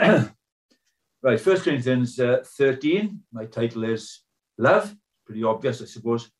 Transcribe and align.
right, 1.22 1.40
First 1.40 1.64
Corinthians 1.64 2.18
uh, 2.18 2.42
13. 2.42 3.20
My 3.32 3.44
title 3.44 3.84
is 3.84 4.22
Love. 4.56 4.94
Pretty 5.26 5.44
obvious, 5.44 5.82
I 5.82 5.84
suppose, 5.84 6.30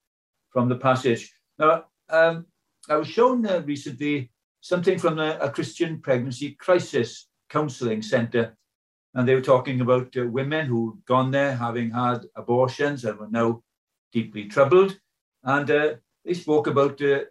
from 0.51 0.69
the 0.71 0.77
passage. 0.77 1.31
Now, 1.59 1.85
um, 2.09 2.47
I 2.89 2.97
was 2.97 3.09
shown 3.09 3.45
uh, 3.47 3.63
recently 3.67 4.31
something 4.63 4.99
from 4.99 5.19
a, 5.19 5.37
a, 5.43 5.51
Christian 5.51 6.01
pregnancy 6.01 6.53
crisis 6.59 7.29
counseling 7.51 8.01
center, 8.01 8.57
and 9.15 9.29
they 9.29 9.35
were 9.35 9.43
talking 9.43 9.83
about 9.83 10.17
uh, 10.17 10.27
women 10.27 10.67
who'd 10.67 11.05
gone 11.05 11.31
there 11.31 11.55
having 11.55 11.91
had 11.91 12.25
abortions 12.37 13.05
and 13.05 13.19
were 13.19 13.29
now 13.31 13.63
deeply 14.11 14.47
troubled. 14.47 14.99
And 15.45 15.71
uh, 15.71 15.95
they 16.25 16.33
spoke 16.33 16.67
about 16.67 17.01
uh, 17.03 17.25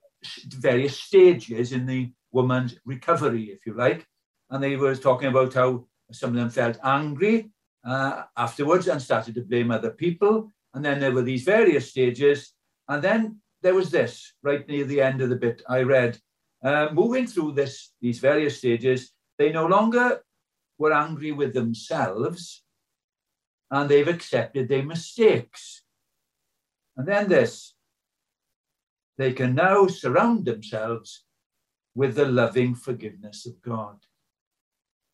various 0.50 1.00
stages 1.00 1.72
in 1.72 1.88
the 1.88 2.12
woman's 2.32 2.76
recovery, 2.86 3.46
if 3.46 3.66
you 3.66 3.74
like. 3.74 4.06
And 4.52 4.64
they 4.64 4.76
were 4.76 4.96
talking 4.96 5.30
about 5.30 5.56
how 5.56 5.86
some 6.12 6.32
of 6.32 6.36
them 6.36 6.50
felt 6.50 6.78
angry 6.84 7.52
uh, 7.86 8.24
afterwards 8.36 8.88
and 8.88 9.02
started 9.02 9.36
to 9.36 9.42
blame 9.42 9.72
other 9.72 9.92
people. 9.92 10.52
And 10.74 10.84
then 10.84 11.00
there 11.00 11.12
were 11.12 11.22
these 11.22 11.44
various 11.44 11.90
stages. 11.90 12.54
And 12.88 13.04
then 13.04 13.40
there 13.62 13.76
was 13.76 13.90
this 13.92 14.34
right 14.44 14.68
near 14.68 14.86
the 14.86 15.02
end 15.02 15.22
of 15.22 15.30
the 15.30 15.36
bit 15.36 15.62
I 15.68 15.82
read. 15.82 16.20
Uh, 16.64 16.90
moving 16.92 17.28
through 17.28 17.54
this, 17.54 17.94
these 18.02 18.20
various 18.20 18.58
stages, 18.58 19.12
they 19.38 19.52
no 19.52 19.66
longer 19.66 20.22
were 20.78 20.94
angry 20.94 21.32
with 21.32 21.54
themselves 21.54 22.64
and 23.72 23.90
they've 23.90 24.08
accepted 24.08 24.68
their 24.68 24.84
mistakes. 24.84 25.84
And 26.98 27.08
then 27.08 27.30
this, 27.30 27.76
they 29.18 29.34
can 29.34 29.56
now 29.56 29.88
surround 29.88 30.46
themselves 30.46 31.26
with 31.96 32.16
the 32.16 32.26
loving 32.26 32.76
forgiveness 32.76 33.46
of 33.46 33.62
God. 33.62 33.98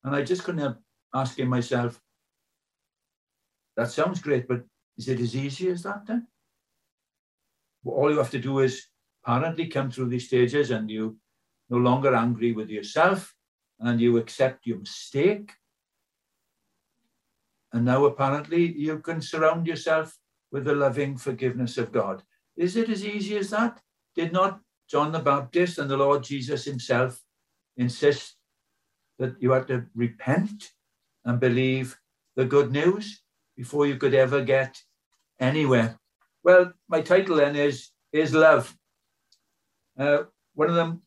And 0.03 0.15
I 0.15 0.23
just 0.23 0.43
couldn't 0.43 0.61
help 0.61 0.77
asking 1.13 1.47
myself, 1.47 2.01
that 3.77 3.91
sounds 3.91 4.21
great, 4.21 4.47
but 4.47 4.63
is 4.97 5.07
it 5.09 5.19
as 5.19 5.35
easy 5.35 5.69
as 5.69 5.83
that 5.83 6.05
then? 6.05 6.27
All 7.85 8.11
you 8.11 8.17
have 8.17 8.31
to 8.31 8.39
do 8.39 8.59
is 8.59 8.87
apparently 9.23 9.67
come 9.67 9.91
through 9.91 10.09
these 10.09 10.27
stages 10.27 10.71
and 10.71 10.89
you 10.89 11.17
no 11.69 11.77
longer 11.77 12.15
angry 12.15 12.51
with 12.51 12.69
yourself 12.69 13.33
and 13.79 13.99
you 13.99 14.17
accept 14.17 14.65
your 14.65 14.79
mistake. 14.79 15.51
And 17.73 17.85
now 17.85 18.05
apparently 18.05 18.71
you 18.77 18.99
can 18.99 19.21
surround 19.21 19.67
yourself 19.67 20.17
with 20.51 20.65
the 20.65 20.75
loving 20.75 21.17
forgiveness 21.17 21.77
of 21.77 21.91
God. 21.91 22.23
Is 22.55 22.77
it 22.77 22.89
as 22.89 23.03
easy 23.03 23.37
as 23.37 23.49
that? 23.49 23.81
Did 24.15 24.31
not 24.31 24.61
John 24.87 25.11
the 25.11 25.19
Baptist 25.19 25.77
and 25.77 25.89
the 25.89 25.97
Lord 25.97 26.23
Jesus 26.23 26.63
himself 26.63 27.21
insist 27.75 28.35
that 29.19 29.35
you 29.41 29.51
had 29.51 29.67
to 29.67 29.85
repent 29.95 30.71
and 31.25 31.39
believe 31.39 31.97
the 32.35 32.45
good 32.45 32.71
news 32.71 33.21
before 33.57 33.87
you 33.87 33.97
could 33.97 34.13
ever 34.13 34.41
get 34.41 34.81
anywhere? 35.39 35.99
Well, 36.43 36.73
my 36.87 37.01
title 37.01 37.37
then 37.37 37.55
is 37.55 37.89
Is 38.11 38.33
Love. 38.33 38.73
Uh, 39.97 40.23
one 40.53 40.69
of 40.69 40.75
them 40.75 41.01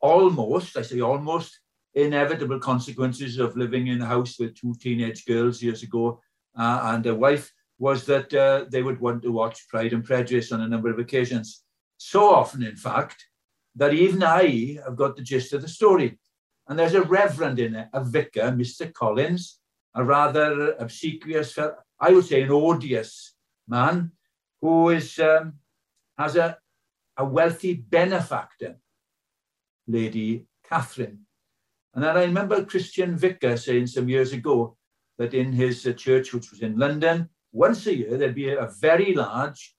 almost, 0.00 0.76
I 0.76 0.82
say 0.82 1.00
almost, 1.00 1.60
inevitable 1.94 2.58
consequences 2.58 3.38
of 3.38 3.56
living 3.56 3.88
in 3.88 4.00
a 4.00 4.06
house 4.06 4.38
with 4.38 4.54
two 4.54 4.74
teenage 4.80 5.24
girls 5.26 5.62
years 5.62 5.82
ago 5.82 6.20
uh, 6.56 6.80
and 6.84 7.06
a 7.06 7.14
wife 7.14 7.52
was 7.78 8.04
that 8.06 8.32
uh, 8.34 8.66
they 8.68 8.82
would 8.82 9.00
want 9.00 9.22
to 9.22 9.32
watch 9.32 9.68
Pride 9.68 9.92
and 9.92 10.04
Prejudice 10.04 10.52
on 10.52 10.60
a 10.60 10.68
number 10.68 10.90
of 10.90 10.98
occasions. 10.98 11.62
So 11.96 12.34
often, 12.34 12.62
in 12.62 12.76
fact, 12.76 13.24
that 13.76 13.94
even 13.94 14.22
I 14.22 14.78
have 14.84 14.96
got 14.96 15.16
the 15.16 15.22
gist 15.22 15.52
of 15.52 15.62
the 15.62 15.68
story. 15.68 16.18
And 16.68 16.78
there's 16.78 16.94
a 16.94 17.02
reverend 17.02 17.58
in 17.58 17.74
it, 17.74 17.88
a 17.92 18.04
vicar, 18.04 18.52
Mr. 18.52 18.92
Collins, 18.92 19.59
a 19.94 20.04
rather 20.04 20.72
obsequious, 20.78 21.58
I 22.00 22.12
would 22.12 22.24
say 22.24 22.42
an 22.42 22.50
odious 22.50 23.34
man, 23.68 24.12
who 24.60 24.90
is 24.90 25.18
um, 25.18 25.54
has 26.18 26.36
a, 26.36 26.58
a 27.16 27.24
wealthy 27.24 27.74
benefactor, 27.74 28.76
Lady 29.86 30.46
Catherine. 30.68 31.20
And 31.94 32.04
then 32.04 32.16
I 32.16 32.24
remember 32.24 32.64
Christian 32.64 33.16
vicar 33.16 33.56
saying 33.56 33.88
some 33.88 34.08
years 34.08 34.32
ago 34.32 34.76
that 35.18 35.34
in 35.34 35.52
his 35.52 35.86
uh, 35.86 35.92
church, 35.92 36.32
which 36.32 36.50
was 36.50 36.60
in 36.60 36.78
London, 36.78 37.28
once 37.52 37.86
a 37.86 37.96
year 37.96 38.16
there'd 38.16 38.34
be 38.34 38.50
a 38.50 38.70
very 38.80 39.14
large 39.14 39.74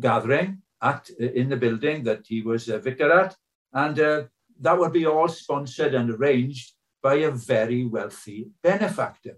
gathering 0.00 0.62
at 0.82 1.08
in 1.10 1.48
the 1.48 1.56
building 1.56 2.02
that 2.04 2.22
he 2.26 2.42
was 2.42 2.68
a 2.68 2.78
vicar 2.78 3.12
at, 3.12 3.36
and 3.72 4.00
uh, 4.00 4.22
that 4.60 4.78
would 4.78 4.92
be 4.92 5.06
all 5.06 5.28
sponsored 5.28 5.94
and 5.94 6.10
arranged 6.10 6.72
by 7.08 7.14
a 7.14 7.30
very 7.30 7.86
wealthy 7.86 8.50
benefactor. 8.62 9.36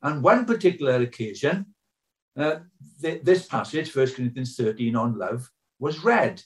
And 0.00 0.22
one 0.22 0.46
particular 0.46 0.96
occasion, 1.08 1.56
uh, 2.42 2.56
th 3.02 3.22
this 3.28 3.42
passage, 3.54 3.88
1 3.94 4.14
Corinthians 4.14 4.52
13 4.56 4.96
on 5.04 5.10
love, 5.24 5.42
was 5.84 6.04
read. 6.12 6.36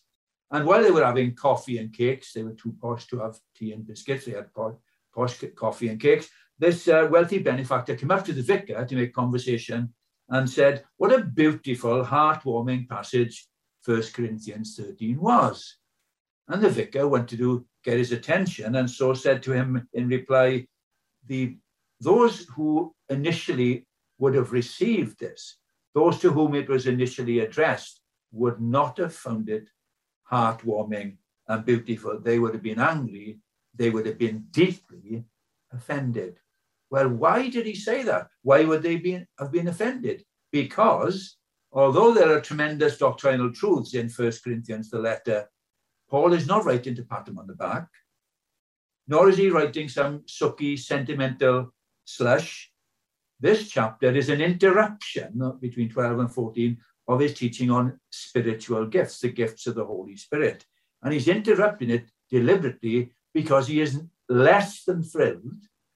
And 0.53 0.62
while 0.66 0.82
they 0.82 0.94
were 0.97 1.10
having 1.10 1.43
coffee 1.47 1.78
and 1.81 1.91
cakes, 2.03 2.26
they 2.32 2.44
were 2.47 2.59
too 2.62 2.75
posh 2.82 3.05
to 3.09 3.16
have 3.22 3.34
tea 3.56 3.71
and 3.75 3.87
biscuits, 3.91 4.25
they 4.25 4.37
had 4.41 4.50
posh 5.16 5.34
coffee 5.65 5.91
and 5.93 6.00
cakes. 6.06 6.26
This 6.65 6.78
uh, 6.88 7.06
wealthy 7.15 7.41
benefactor 7.50 7.94
came 7.97 8.15
up 8.15 8.25
to 8.25 8.34
the 8.37 8.49
vicar 8.53 8.81
to 8.84 8.99
make 8.99 9.21
conversation 9.22 9.81
and 10.34 10.44
said, 10.59 10.75
What 11.00 11.16
a 11.16 11.28
beautiful, 11.43 11.99
heartwarming 12.15 12.82
passage 12.94 13.34
1 13.84 14.15
Corinthians 14.16 14.69
13 14.76 15.21
was. 15.31 15.56
And 16.49 16.60
the 16.62 16.71
vicar 16.81 17.05
wanted 17.15 17.38
to 17.44 17.53
get 17.87 17.99
his 17.99 18.13
attention 18.13 18.75
and 18.75 18.91
so 18.91 19.15
said 19.15 19.43
to 19.45 19.53
him 19.53 19.89
in 19.95 20.09
reply, 20.09 20.67
the, 21.29 21.57
Those 22.01 22.47
who 22.55 22.93
initially 23.09 23.87
would 24.19 24.35
have 24.35 24.53
received 24.53 25.19
this, 25.21 25.59
those 25.95 26.19
to 26.21 26.31
whom 26.31 26.55
it 26.55 26.69
was 26.69 26.87
initially 26.87 27.39
addressed, 27.41 28.01
would 28.33 28.61
not 28.61 28.99
have 28.99 29.15
found 29.15 29.49
it 29.49 29.69
heartwarming 30.31 31.17
and 31.49 31.65
beautiful. 31.65 32.19
They 32.21 32.39
would 32.41 32.55
have 32.55 32.63
been 32.71 32.81
angry. 32.81 33.39
They 33.75 33.91
would 33.91 34.07
have 34.07 34.19
been 34.19 34.47
deeply 34.51 35.25
offended. 35.73 36.39
Well, 36.91 37.09
why 37.09 37.49
did 37.49 37.67
he 37.67 37.77
say 37.77 38.03
that? 38.03 38.27
Why 38.43 38.65
would 38.65 38.83
they 38.83 38.97
be, 38.97 39.25
have 39.39 39.53
been 39.53 39.69
offended? 39.69 40.25
Because 40.51 41.37
although 41.73 42.13
there 42.13 42.33
are 42.35 42.41
tremendous 42.41 42.99
doctrinal 42.99 43.53
truths 43.53 43.95
in 43.95 44.09
First 44.09 44.43
Corinthians, 44.43 44.91
the 44.91 44.99
letter, 44.99 45.49
Paul 46.09 46.33
is 46.33 46.47
not 46.47 46.65
writing 46.65 46.94
to 46.97 47.05
pat 47.05 47.28
him 47.28 47.39
on 47.39 47.47
the 47.47 47.55
back, 47.55 47.89
nor 49.09 49.28
is 49.28 49.37
he 49.37 49.50
writing 49.50 49.89
some 49.89 50.21
sucky, 50.21 50.78
sentimental 50.78 51.72
slush. 52.05 52.71
This 53.41 53.69
chapter 53.69 54.11
is 54.15 54.28
an 54.28 54.41
interruption 54.41 55.59
between 55.61 55.91
12 55.91 56.19
and 56.21 56.33
14 56.33 56.78
of 57.09 57.21
his 57.21 57.34
teaching 57.34 57.71
on 57.71 57.99
spiritual 58.11 58.87
gifts, 58.87 59.21
the 59.21 59.28
gifts 59.28 59.67
of 59.67 59.75
the 59.75 59.84
Holy 59.84 60.17
Spirit. 60.17 60.65
And 61.03 61.12
he's 61.12 61.28
interrupting 61.28 61.91
it 61.91 62.06
deliberately 62.31 63.12
because 63.34 63.69
he 63.69 63.81
is 63.81 64.00
less 64.28 64.84
than 64.84 65.03
thrilled 65.03 65.55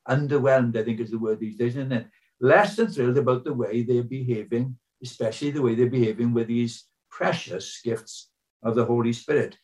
underwhelmed, 0.09 0.77
I 0.77 0.85
think 0.85 1.01
is 1.01 1.11
the 1.11 1.19
word 1.19 1.41
these 1.41 1.57
days, 1.57 1.77
isn't 1.77 1.93
it? 1.93 2.07
Less 2.41 2.77
than 2.77 2.89
thrilled 2.89 3.19
about 3.19 3.45
the 3.45 3.55
way 3.55 3.83
they're 3.83 4.03
behaving, 4.03 4.77
especially 5.03 5.51
the 5.51 5.63
way 5.63 5.75
they're 5.75 5.91
behaving 5.91 6.33
with 6.33 6.49
these 6.49 6.85
precious 7.11 7.81
gifts 7.83 8.31
of 8.63 8.75
the 8.75 8.85
Holy 8.85 9.13
Spirit. 9.13 9.57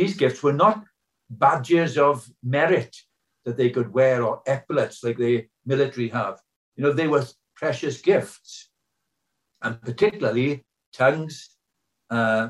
These 0.00 0.16
gifts 0.16 0.42
were 0.42 0.54
not 0.54 0.82
badges 1.28 1.98
of 1.98 2.26
merit 2.42 2.96
that 3.44 3.58
they 3.58 3.68
could 3.68 3.92
wear 3.92 4.22
or 4.22 4.40
epaulets 4.46 5.04
like 5.04 5.18
the 5.18 5.46
military 5.66 6.08
have. 6.08 6.40
You 6.76 6.84
know, 6.84 6.94
they 6.94 7.06
were 7.06 7.26
precious 7.54 8.00
gifts. 8.00 8.70
And 9.60 9.78
particularly 9.82 10.64
tongues 10.94 11.50
uh, 12.08 12.48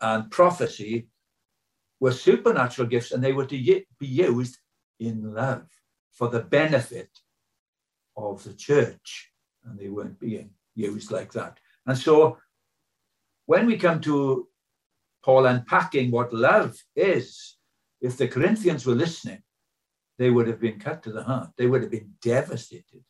and 0.00 0.28
prophecy 0.32 1.06
were 2.00 2.10
supernatural 2.10 2.88
gifts 2.88 3.12
and 3.12 3.22
they 3.22 3.32
were 3.32 3.46
to 3.46 3.82
be 4.00 4.06
used 4.06 4.58
in 4.98 5.32
love 5.32 5.68
for 6.10 6.26
the 6.30 6.40
benefit 6.40 7.10
of 8.16 8.42
the 8.42 8.54
church. 8.54 9.30
And 9.64 9.78
they 9.78 9.88
weren't 9.88 10.18
being 10.18 10.50
used 10.74 11.12
like 11.12 11.30
that. 11.34 11.58
And 11.86 11.96
so 11.96 12.38
when 13.46 13.66
we 13.66 13.76
come 13.78 14.00
to 14.00 14.48
Paul 15.24 15.46
unpacking 15.46 16.10
what 16.10 16.32
love 16.32 16.76
is, 16.96 17.56
if 18.00 18.16
the 18.16 18.28
Corinthians 18.28 18.84
were 18.84 18.94
listening, 18.94 19.42
they 20.18 20.30
would 20.30 20.46
have 20.48 20.60
been 20.60 20.78
cut 20.78 21.02
to 21.04 21.12
the 21.12 21.22
heart. 21.22 21.50
They 21.56 21.66
would 21.66 21.82
have 21.82 21.90
been 21.90 22.12
devastated. 22.20 23.04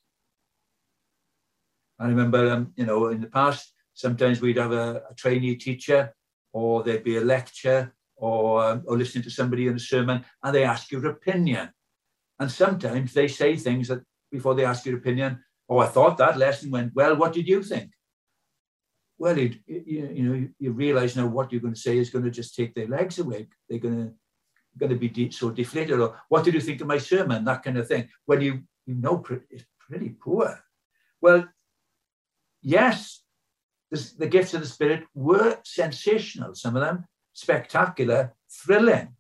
I 1.99 2.09
remember, 2.09 2.50
um, 2.50 2.73
you 2.76 2.87
know, 2.87 3.09
in 3.09 3.20
the 3.20 3.29
past, 3.29 3.73
sometimes 3.94 4.41
we'd 4.41 4.56
have 4.56 4.73
a, 4.73 5.03
a 5.11 5.14
trainee 5.14 5.56
teacher, 5.56 6.14
or 6.53 6.82
there'd 6.82 7.05
be 7.05 7.17
a 7.17 7.20
lecture, 7.20 7.94
or, 8.17 8.64
um, 8.64 8.85
or 8.87 8.97
listening 8.97 9.25
to 9.25 9.31
somebody 9.31 9.67
in 9.67 9.76
a 9.76 9.79
sermon, 9.79 10.25
and 10.43 10.55
they 10.55 10.64
ask 10.64 10.91
your 10.91 11.06
opinion. 11.06 11.70
And 12.38 12.50
sometimes 12.50 13.12
they 13.12 13.29
say 13.29 13.56
things 13.56 13.88
that 13.88 14.03
before 14.31 14.55
they 14.55 14.64
ask 14.64 14.85
your 14.87 14.99
opinion, 14.99 15.43
oh, 15.69 15.79
I 15.79 15.87
thought 15.87 16.19
that 16.19 16.38
lesson 16.38 16.70
went 16.70 16.94
well. 16.94 17.17
What 17.17 17.32
did 17.32 17.49
you 17.49 17.62
think? 17.62 17.91
Well, 19.22 19.38
you, 19.38 19.54
you, 19.69 20.10
you 20.12 20.22
know, 20.24 20.48
you 20.58 20.72
realize 20.72 21.14
now 21.14 21.28
what 21.28 21.52
you're 21.52 21.60
going 21.60 21.74
to 21.74 21.80
say 21.80 21.96
is 21.96 22.10
going 22.10 22.24
to 22.24 22.30
just 22.32 22.56
take 22.56 22.74
their 22.74 22.88
legs 22.88 23.20
away. 23.20 23.46
They're 23.69 23.78
going 23.78 24.06
to 24.06 24.12
going 24.76 24.90
to 24.90 24.98
be 24.98 25.08
de- 25.08 25.30
so 25.30 25.50
deflated. 25.50 26.00
Or 26.00 26.20
what 26.28 26.42
did 26.42 26.54
you 26.54 26.60
think 26.60 26.80
of 26.80 26.88
my 26.88 26.98
sermon? 26.98 27.44
That 27.44 27.62
kind 27.62 27.78
of 27.78 27.86
thing. 27.86 28.08
When 28.26 28.40
you 28.40 28.64
you 28.84 28.96
know 28.96 29.24
it's 29.48 29.64
pretty 29.78 30.08
poor. 30.08 30.58
Well, 31.20 31.48
yes, 32.62 33.22
the, 33.92 34.12
the 34.19 34.26
gifts 34.26 34.54
of 34.54 34.60
the 34.60 34.66
Spirit 34.66 35.04
were 35.14 35.56
sensational, 35.62 36.56
some 36.56 36.75
of 36.75 36.82
them 36.82 37.04
spectacular, 37.32 38.34
thrilling. 38.50 39.14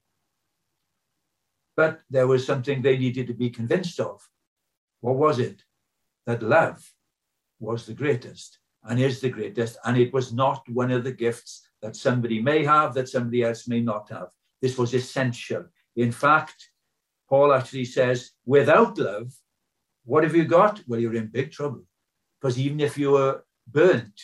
But 1.76 2.00
there 2.10 2.26
was 2.26 2.44
something 2.44 2.82
they 2.82 2.98
needed 2.98 3.28
to 3.28 3.34
be 3.34 3.50
convinced 3.50 4.00
of. 4.00 4.20
What 5.00 5.14
was 5.14 5.38
it? 5.38 5.62
That 6.26 6.42
love 6.42 6.92
was 7.60 7.86
the 7.86 7.94
greatest 7.94 8.58
and 8.84 9.00
is 9.00 9.20
the 9.20 9.28
greatest. 9.28 9.78
And 9.84 9.96
it 9.96 10.12
was 10.12 10.32
not 10.32 10.68
one 10.68 10.90
of 10.90 11.04
the 11.04 11.12
gifts 11.12 11.68
that 11.80 11.96
somebody 11.96 12.40
may 12.40 12.64
have 12.64 12.94
that 12.94 13.08
somebody 13.08 13.42
else 13.42 13.68
may 13.68 13.80
not 13.80 14.08
have. 14.10 14.28
This 14.60 14.78
was 14.78 14.94
essential. 14.94 15.64
In 15.96 16.12
fact, 16.12 16.70
Paul 17.28 17.52
actually 17.52 17.84
says, 17.84 18.32
without 18.44 18.98
love, 18.98 19.32
what 20.04 20.24
have 20.24 20.34
you 20.34 20.44
got? 20.44 20.82
Well, 20.86 21.00
you're 21.00 21.14
in 21.14 21.28
big 21.28 21.52
trouble. 21.52 21.82
Because 22.40 22.58
even 22.58 22.80
if 22.80 22.98
you 22.98 23.12
were 23.12 23.44
burnt 23.66 24.20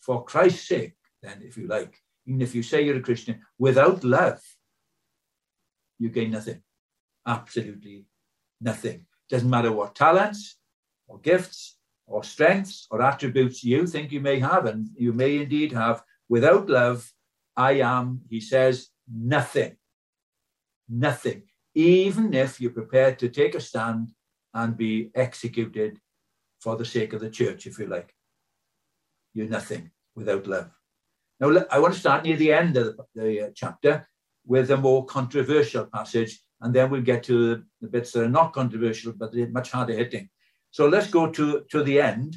for 0.00 0.24
Christ's 0.24 0.68
sake, 0.68 0.96
then 1.22 1.42
if 1.42 1.56
you 1.56 1.66
like, 1.66 2.00
even 2.26 2.40
if 2.40 2.54
you 2.54 2.62
say 2.62 2.82
you're 2.82 2.96
a 2.96 3.02
Christian, 3.02 3.40
without 3.58 4.04
love, 4.04 4.40
you 5.98 6.08
gain 6.08 6.30
nothing. 6.30 6.62
Absolutely 7.26 8.06
nothing. 8.60 9.06
Doesn't 9.28 9.50
matter 9.50 9.72
what 9.72 9.94
talents 9.94 10.58
or 11.08 11.18
gifts 11.18 11.75
or 12.06 12.22
strengths 12.24 12.86
or 12.90 13.02
attributes 13.02 13.64
you 13.64 13.86
think 13.86 14.12
you 14.12 14.20
may 14.20 14.38
have, 14.38 14.66
and 14.66 14.88
you 14.96 15.12
may 15.12 15.38
indeed 15.38 15.72
have. 15.72 16.02
Without 16.28 16.68
love, 16.68 17.12
I 17.56 17.72
am, 17.72 18.20
he 18.28 18.40
says, 18.40 18.88
nothing. 19.12 19.76
Nothing. 20.88 21.42
Even 21.74 22.32
if 22.34 22.60
you're 22.60 22.70
prepared 22.70 23.18
to 23.18 23.28
take 23.28 23.54
a 23.54 23.60
stand 23.60 24.10
and 24.54 24.76
be 24.76 25.10
executed 25.14 26.00
for 26.60 26.76
the 26.76 26.84
sake 26.84 27.12
of 27.12 27.20
the 27.20 27.30
church, 27.30 27.66
if 27.66 27.78
you 27.78 27.86
like. 27.86 28.14
You're 29.34 29.48
nothing 29.48 29.90
without 30.14 30.46
love. 30.46 30.70
Now, 31.38 31.66
I 31.70 31.78
want 31.78 31.92
to 31.92 32.00
start 32.00 32.24
near 32.24 32.36
the 32.36 32.52
end 32.52 32.76
of 32.76 32.98
the, 33.14 33.48
uh, 33.48 33.50
chapter 33.54 34.06
with 34.46 34.70
a 34.70 34.76
more 34.76 35.04
controversial 35.04 35.86
passage, 35.86 36.40
and 36.62 36.74
then 36.74 36.88
we'll 36.88 37.02
get 37.02 37.22
to 37.24 37.62
the 37.80 37.88
bits 37.88 38.12
that 38.12 38.24
are 38.24 38.28
not 38.28 38.54
controversial, 38.54 39.12
but 39.12 39.32
they're 39.32 39.50
much 39.50 39.70
harder 39.72 39.92
hitting. 39.92 40.30
So 40.76 40.86
let's 40.86 41.06
go 41.06 41.30
to, 41.30 41.64
to 41.70 41.82
the 41.82 41.98
end, 41.98 42.36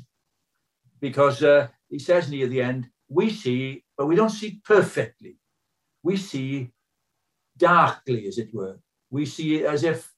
because 1.01 1.43
uh, 1.43 1.67
he 1.89 1.99
says 1.99 2.29
near 2.29 2.47
the 2.47 2.61
end, 2.61 2.87
we 3.09 3.31
see, 3.31 3.83
but 3.97 4.05
we 4.05 4.15
don't 4.15 4.29
see 4.29 4.61
perfectly. 4.63 5.35
We 6.03 6.15
see 6.15 6.71
darkly, 7.57 8.29
as 8.29 8.37
it 8.37 8.53
were. 8.53 8.79
We 9.09 9.25
see 9.25 9.65
as 9.65 9.83
if 9.83 10.09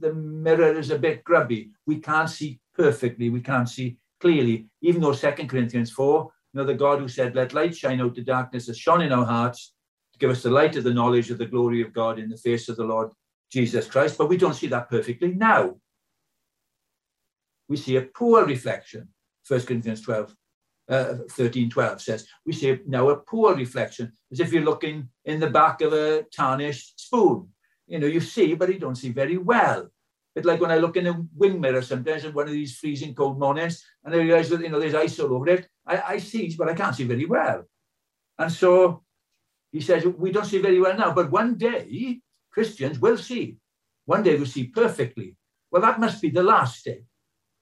the 0.00 0.12
mirror 0.12 0.76
is 0.76 0.90
a 0.90 0.98
bit 0.98 1.22
grubby. 1.22 1.70
We 1.86 2.00
can't 2.00 2.28
see 2.28 2.58
perfectly. 2.74 3.30
We 3.30 3.42
can't 3.42 3.68
see 3.68 3.96
clearly, 4.18 4.66
even 4.80 5.00
though 5.00 5.12
Second 5.12 5.48
Corinthians 5.48 5.92
4 5.92 6.28
know, 6.54 6.64
the 6.64 6.74
God 6.74 6.98
who 6.98 7.06
said, 7.06 7.36
Let 7.36 7.54
light 7.54 7.76
shine 7.76 8.00
out 8.00 8.16
the 8.16 8.22
darkness 8.22 8.66
has 8.66 8.76
shone 8.76 9.02
in 9.02 9.12
our 9.12 9.24
hearts 9.24 9.72
to 10.14 10.18
give 10.18 10.30
us 10.30 10.42
the 10.42 10.50
light 10.50 10.74
of 10.74 10.82
the 10.82 10.92
knowledge 10.92 11.30
of 11.30 11.38
the 11.38 11.46
glory 11.46 11.82
of 11.82 11.92
God 11.92 12.18
in 12.18 12.28
the 12.28 12.38
face 12.38 12.68
of 12.68 12.76
the 12.76 12.82
Lord 12.82 13.12
Jesus 13.52 13.86
Christ. 13.86 14.18
But 14.18 14.28
we 14.28 14.36
don't 14.36 14.54
see 14.54 14.66
that 14.66 14.90
perfectly 14.90 15.32
now. 15.32 15.76
We 17.68 17.76
see 17.76 17.96
a 17.96 18.02
poor 18.02 18.44
reflection. 18.44 19.08
1 19.46 19.60
Corinthians 19.62 20.02
12, 20.02 20.34
uh, 20.88 21.14
13, 21.30 21.70
12 21.70 22.00
says, 22.00 22.26
we 22.44 22.52
see 22.52 22.78
now 22.86 23.08
a 23.08 23.16
poor 23.16 23.54
reflection, 23.54 24.12
as 24.30 24.40
if 24.40 24.52
you're 24.52 24.62
looking 24.62 25.08
in 25.24 25.40
the 25.40 25.50
back 25.50 25.80
of 25.80 25.92
a 25.92 26.24
tarnished 26.34 27.00
spoon. 27.00 27.48
You 27.86 27.98
know, 27.98 28.06
you 28.06 28.20
see, 28.20 28.54
but 28.54 28.72
you 28.72 28.78
don't 28.78 28.94
see 28.96 29.10
very 29.10 29.38
well. 29.38 29.88
It's 30.34 30.46
like 30.46 30.60
when 30.60 30.70
I 30.70 30.78
look 30.78 30.96
in 30.96 31.06
a 31.06 31.20
wing 31.34 31.60
mirror 31.60 31.82
sometimes 31.82 32.24
on 32.24 32.32
one 32.32 32.46
of 32.46 32.52
these 32.52 32.76
freezing 32.76 33.14
cold 33.14 33.38
mornings, 33.38 33.82
and 34.04 34.14
I 34.14 34.18
realize 34.18 34.48
that 34.50 34.60
you 34.60 34.68
know 34.68 34.78
there's 34.78 34.94
ice 34.94 35.18
all 35.18 35.34
over 35.34 35.48
it. 35.48 35.66
I, 35.86 36.02
I 36.14 36.18
see, 36.18 36.54
but 36.56 36.68
I 36.68 36.74
can't 36.74 36.94
see 36.94 37.04
very 37.04 37.26
well. 37.26 37.64
And 38.38 38.52
so 38.52 39.02
he 39.72 39.80
says, 39.80 40.04
we 40.04 40.30
don't 40.30 40.44
see 40.44 40.60
very 40.60 40.80
well 40.80 40.96
now, 40.96 41.12
but 41.12 41.30
one 41.30 41.56
day 41.56 42.20
Christians 42.52 43.00
will 43.00 43.18
see. 43.18 43.56
One 44.04 44.22
day 44.22 44.36
we'll 44.36 44.46
see 44.46 44.68
perfectly. 44.68 45.36
Well, 45.70 45.82
that 45.82 46.00
must 46.00 46.22
be 46.22 46.30
the 46.30 46.42
last 46.42 46.84
day, 46.84 47.02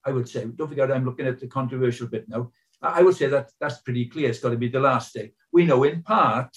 I 0.07 0.13
would 0.13 0.29
say. 0.29 0.45
Don't 0.45 0.69
forget, 0.69 0.91
I'm 0.91 1.05
looking 1.05 1.27
at 1.27 1.41
the 1.41 1.49
controversial 1.49 2.07
bit 2.07 2.29
now. 2.29 2.53
I 2.81 3.03
would 3.03 3.17
say 3.17 3.27
that 3.27 3.51
that's 3.61 3.79
pretty 3.79 4.07
clear. 4.07 4.31
It's 4.31 4.39
got 4.39 4.51
to 4.51 4.57
be 4.57 4.69
the 4.69 4.81
last 4.81 5.13
day. 5.13 5.33
We 5.53 5.67
know 5.67 5.83
in 5.85 6.03
part, 6.03 6.57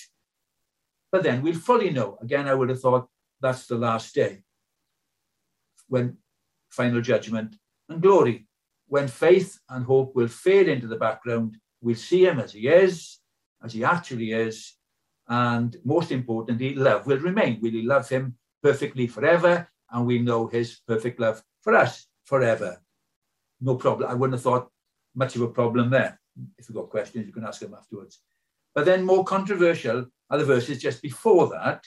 but 1.11 1.23
then 1.23 1.41
we'll 1.41 1.55
fully 1.55 1.89
know. 1.89 2.17
Again, 2.21 2.47
I 2.47 2.53
would 2.53 2.69
have 2.69 2.81
thought 2.81 3.07
that's 3.41 3.65
the 3.65 3.77
last 3.77 4.13
day 4.13 4.43
when 5.87 6.17
final 6.69 7.01
judgment 7.01 7.55
and 7.89 8.01
glory. 8.01 8.47
When 8.87 9.07
faith 9.07 9.59
and 9.69 9.85
hope 9.85 10.15
will 10.15 10.27
fade 10.27 10.67
into 10.67 10.87
the 10.87 10.95
background, 10.95 11.57
we'll 11.81 11.95
see 11.95 12.25
him 12.25 12.39
as 12.39 12.53
he 12.53 12.67
is, 12.67 13.19
as 13.63 13.73
he 13.73 13.83
actually 13.83 14.31
is, 14.31 14.75
and 15.27 15.77
most 15.83 16.11
importantly, 16.11 16.75
love 16.75 17.05
will 17.05 17.19
remain. 17.19 17.59
We'll 17.61 17.85
love 17.85 18.09
him 18.09 18.35
perfectly 18.63 19.07
forever, 19.07 19.69
and 19.91 20.05
we 20.05 20.19
know 20.19 20.47
his 20.47 20.79
perfect 20.87 21.19
love 21.19 21.43
for 21.61 21.75
us 21.75 22.07
forever. 22.25 22.81
No 23.61 23.75
problem. 23.75 24.09
I 24.09 24.13
wouldn't 24.13 24.35
have 24.35 24.43
thought 24.43 24.69
much 25.15 25.35
of 25.35 25.41
a 25.41 25.47
problem 25.47 25.89
there. 25.89 26.19
If 26.57 26.69
you've 26.69 26.77
got 26.77 26.89
questions, 26.89 27.25
you 27.25 27.33
can 27.33 27.45
ask 27.45 27.59
them 27.59 27.73
afterwards. 27.73 28.19
But 28.73 28.85
then 28.85 29.03
more 29.03 29.23
controversial 29.23 30.05
are 30.29 30.37
the 30.37 30.45
verses 30.45 30.81
just 30.81 31.01
before 31.01 31.49
that, 31.49 31.83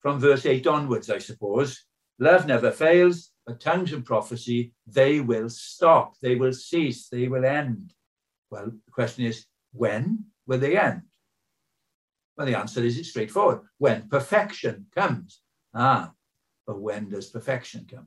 from 0.00 0.18
verse 0.18 0.44
8 0.44 0.66
onwards, 0.66 1.08
I 1.08 1.18
suppose, 1.18 1.84
Love 2.18 2.46
never 2.46 2.70
fails, 2.70 3.32
but 3.46 3.58
tongues 3.58 3.92
and 3.92 4.04
prophecy, 4.04 4.72
they 4.86 5.18
will 5.18 5.48
stop, 5.48 6.14
they 6.20 6.36
will 6.36 6.52
cease, 6.52 7.08
they 7.08 7.26
will 7.26 7.44
end. 7.44 7.92
Well, 8.50 8.66
the 8.66 8.92
question 8.92 9.24
is, 9.24 9.46
when 9.72 10.26
will 10.46 10.58
they 10.58 10.78
end? 10.78 11.02
Well, 12.36 12.46
the 12.46 12.58
answer 12.58 12.80
is 12.84 12.98
it's 12.98 13.08
straightforward. 13.10 13.62
When 13.78 14.08
perfection 14.08 14.86
comes. 14.94 15.40
Ah, 15.74 16.12
but 16.64 16.80
when 16.80 17.08
does 17.08 17.26
perfection 17.26 17.86
come? 17.90 18.06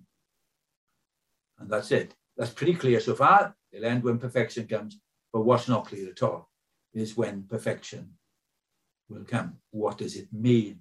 And 1.59 1.69
that's 1.69 1.91
it. 1.91 2.15
That's 2.37 2.51
pretty 2.51 2.75
clear 2.75 2.99
so 2.99 3.15
far. 3.15 3.55
They'll 3.71 3.85
end 3.85 4.03
when 4.03 4.19
perfection 4.19 4.67
comes. 4.67 4.99
But 5.31 5.41
what's 5.41 5.67
not 5.67 5.87
clear 5.87 6.09
at 6.09 6.23
all 6.23 6.49
is 6.93 7.17
when 7.17 7.43
perfection 7.43 8.13
will 9.09 9.23
come. 9.23 9.57
What 9.71 9.97
does 9.97 10.15
it 10.15 10.27
mean? 10.31 10.79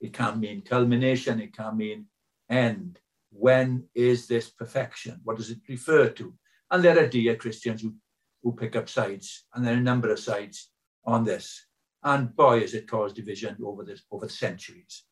It 0.00 0.12
can 0.12 0.38
mean 0.38 0.62
culmination, 0.62 1.40
it 1.40 1.56
can 1.56 1.76
mean 1.76 2.06
end? 2.48 3.00
When 3.30 3.88
is 3.94 4.26
this 4.26 4.48
perfection? 4.48 5.20
What 5.24 5.36
does 5.36 5.50
it 5.50 5.58
refer 5.68 6.08
to? 6.10 6.32
And 6.70 6.84
there 6.84 6.98
are 6.98 7.08
dear 7.08 7.34
Christians 7.34 7.82
who, 7.82 7.94
who 8.42 8.52
pick 8.52 8.76
up 8.76 8.88
sides, 8.88 9.46
and 9.54 9.66
there 9.66 9.74
are 9.74 9.78
a 9.78 9.80
number 9.80 10.10
of 10.10 10.18
sides 10.18 10.70
on 11.04 11.24
this. 11.24 11.66
And 12.02 12.34
boy, 12.34 12.60
has 12.60 12.74
it 12.74 12.88
caused 12.88 13.16
division 13.16 13.56
over 13.64 13.84
this 13.84 14.02
over 14.10 14.28
centuries. 14.28 15.04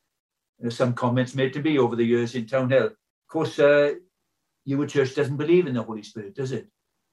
There's 0.59 0.77
some 0.77 0.95
comments 0.95 1.35
made 1.35 1.53
to 1.55 1.63
me 1.63 1.79
over 1.79 1.97
the 1.97 2.05
years 2.05 2.35
in 2.35 2.47
Townhill. 2.47 2.87
Of 2.87 3.29
course, 3.29 3.59
uh, 3.59 3.95
your 4.67 4.87
church 4.87 5.15
doesn't 5.15 5.39
believe 5.39 5.67
in 5.67 5.75
the 5.75 5.83
Holy 5.83 6.03
Spirit, 6.03 6.35
does 6.35 6.53
it? 6.53 6.67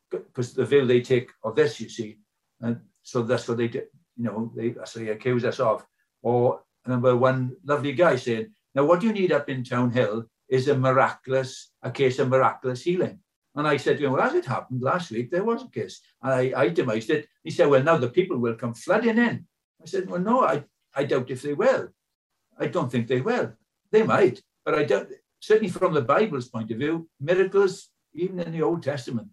Because 0.10 0.54
the 0.54 0.66
view 0.66 0.86
they 0.86 1.02
take 1.02 1.30
of 1.44 1.56
this, 1.56 1.80
you 1.80 1.88
see, 1.88 2.18
and 2.60 2.80
so 3.02 3.22
that's 3.22 3.48
what 3.48 3.58
they 3.58 3.68
do. 3.70 3.84
You 4.18 4.26
know, 4.26 4.52
they, 4.56 4.70
that's 4.70 4.96
what 4.96 5.06
they 5.06 5.12
accuse 5.12 5.46
us 5.46 5.60
of. 5.60 5.86
Or 6.22 6.60
I 6.86 6.90
remember 6.90 7.16
one 7.16 7.56
lovely 7.66 7.94
guy 7.94 8.16
saying, 8.18 8.48
now, 8.76 8.86
what 8.86 9.04
you 9.04 9.14
need 9.14 9.32
up 9.32 9.50
in 9.50 9.64
Townhill 9.64 10.26
is 10.50 10.68
a 10.68 10.76
miraculous, 10.76 11.72
a 11.84 11.92
case 11.92 12.20
of 12.20 12.30
miraculous 12.30 12.82
healing. 12.82 13.20
And 13.56 13.68
I 13.68 13.78
said 13.78 13.98
to 13.98 14.06
him, 14.06 14.14
well, 14.14 14.22
as 14.22 14.34
it 14.34 14.46
happened 14.46 14.82
last 14.82 15.12
week, 15.12 15.30
there 15.30 15.44
was 15.44 15.62
a 15.62 15.68
case. 15.68 16.02
And 16.24 16.34
I 16.34 16.54
itemized 16.60 17.12
it. 17.12 17.28
He 17.44 17.52
said, 17.52 17.68
well, 17.68 17.84
now 17.84 17.98
the 17.98 18.10
people 18.10 18.38
will 18.40 18.56
come 18.56 18.74
flooding 18.74 19.20
in. 19.20 19.46
I 19.82 19.86
said, 19.86 20.10
well, 20.10 20.20
no, 20.20 20.44
I, 20.44 20.64
I 20.96 21.04
doubt 21.04 21.30
if 21.30 21.44
they 21.44 21.54
will. 21.54 21.90
I 22.58 22.68
don't 22.68 22.92
think 22.92 23.08
they 23.08 23.22
will. 23.22 23.54
They 23.92 24.04
might, 24.04 24.42
but 24.66 24.74
I 24.74 24.86
doubt, 24.86 25.08
certainly 25.44 25.70
from 25.70 25.94
the 25.94 26.02
Bible's 26.02 26.48
point 26.48 26.72
of 26.72 26.78
view, 26.78 27.10
miracles, 27.20 27.90
even 28.14 28.40
in 28.40 28.54
the 28.54 28.62
Old 28.62 28.82
Testament, 28.82 29.28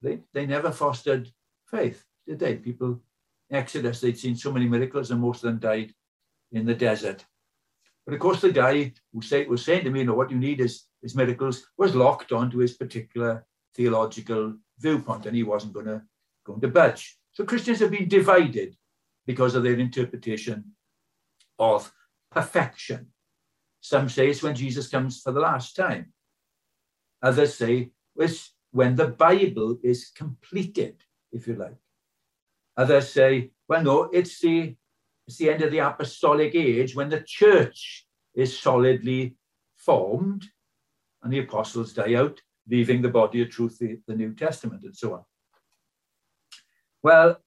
they, 0.00 0.20
they 0.32 0.46
never 0.46 0.72
fostered 0.72 1.28
faith, 1.70 2.02
did 2.26 2.38
they? 2.38 2.56
People, 2.56 3.02
Exodus, 3.50 4.00
they'd 4.00 4.18
seen 4.18 4.34
so 4.34 4.50
many 4.50 4.66
miracles 4.66 5.10
and 5.10 5.20
most 5.20 5.44
of 5.44 5.50
them 5.50 5.58
died 5.58 5.92
in 6.52 6.64
the 6.64 6.74
desert. 6.74 7.26
But 8.06 8.14
of 8.14 8.20
course, 8.20 8.40
the 8.40 8.50
guy 8.50 8.94
who 9.12 9.20
say, 9.20 9.44
was 9.44 9.62
saying 9.62 9.84
to 9.84 9.90
me, 9.90 10.00
you 10.00 10.06
know, 10.06 10.14
what 10.14 10.30
you 10.30 10.38
need 10.38 10.58
is, 10.58 10.84
is 11.02 11.14
miracles, 11.14 11.66
was 11.76 11.94
locked 11.94 12.32
onto 12.32 12.56
his 12.56 12.72
particular 12.72 13.44
theological 13.74 14.54
viewpoint, 14.78 15.26
and 15.26 15.36
he 15.36 15.42
wasn't 15.42 15.74
going 15.74 15.86
to 15.86 16.02
going 16.44 16.62
to 16.62 16.68
budge. 16.68 17.18
So 17.32 17.44
Christians 17.44 17.78
have 17.80 17.90
been 17.90 18.08
divided 18.08 18.74
because 19.26 19.54
of 19.54 19.62
their 19.62 19.78
interpretation 19.78 20.72
of 21.58 21.92
perfection. 22.30 23.12
Some 23.82 24.08
say 24.08 24.30
it's 24.30 24.42
when 24.42 24.54
Jesus 24.54 24.88
comes 24.88 25.20
for 25.20 25.32
the 25.32 25.40
last 25.40 25.74
time. 25.76 26.12
Others 27.20 27.54
say 27.54 27.90
it's 28.16 28.52
when 28.70 28.94
the 28.96 29.08
Bible 29.08 29.78
is 29.82 30.10
completed, 30.14 31.02
if 31.32 31.46
you 31.46 31.56
like. 31.56 31.76
Others 32.76 33.10
say, 33.10 33.50
well, 33.68 33.82
no, 33.82 34.04
it's 34.04 34.40
the 34.40 34.76
it's 35.26 35.36
the 35.36 35.50
end 35.50 35.62
of 35.62 35.70
the 35.70 35.78
apostolic 35.78 36.54
age 36.54 36.96
when 36.96 37.08
the 37.08 37.20
church 37.20 38.06
is 38.34 38.58
solidly 38.58 39.36
formed 39.76 40.46
and 41.22 41.32
the 41.32 41.40
apostles 41.40 41.92
die 41.92 42.14
out. 42.14 42.40
leaving 42.68 43.02
the 43.02 43.08
body 43.08 43.42
of 43.42 43.50
truth, 43.50 43.78
the, 43.78 43.98
the 44.06 44.14
New 44.14 44.32
Testament, 44.34 44.84
and 44.84 44.96
so 44.96 45.14
on. 45.14 45.24
Well, 47.02 47.40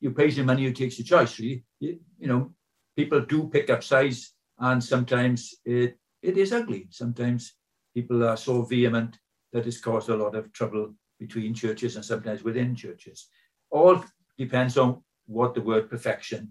you 0.00 0.12
pay 0.12 0.28
your 0.28 0.44
money, 0.44 0.62
you 0.62 0.72
takes 0.72 0.98
your 0.98 1.06
choice. 1.06 1.38
Really. 1.38 1.64
You, 1.80 1.98
you 2.18 2.28
know, 2.28 2.52
people 2.96 3.20
do 3.20 3.48
pick 3.48 3.70
up 3.70 3.82
size, 3.82 4.32
and 4.62 4.82
sometimes 4.82 5.56
it, 5.64 5.98
it 6.22 6.38
is 6.38 6.52
ugly. 6.52 6.86
Sometimes 6.90 7.54
people 7.94 8.24
are 8.24 8.36
so 8.36 8.62
vehement 8.62 9.18
that 9.52 9.66
it's 9.66 9.80
caused 9.80 10.08
a 10.08 10.16
lot 10.16 10.36
of 10.36 10.52
trouble 10.52 10.94
between 11.18 11.52
churches 11.52 11.96
and 11.96 12.04
sometimes 12.04 12.44
within 12.44 12.74
churches. 12.76 13.28
All 13.70 14.02
depends 14.38 14.78
on 14.78 15.02
what 15.26 15.54
the 15.54 15.60
word 15.60 15.90
perfection 15.90 16.48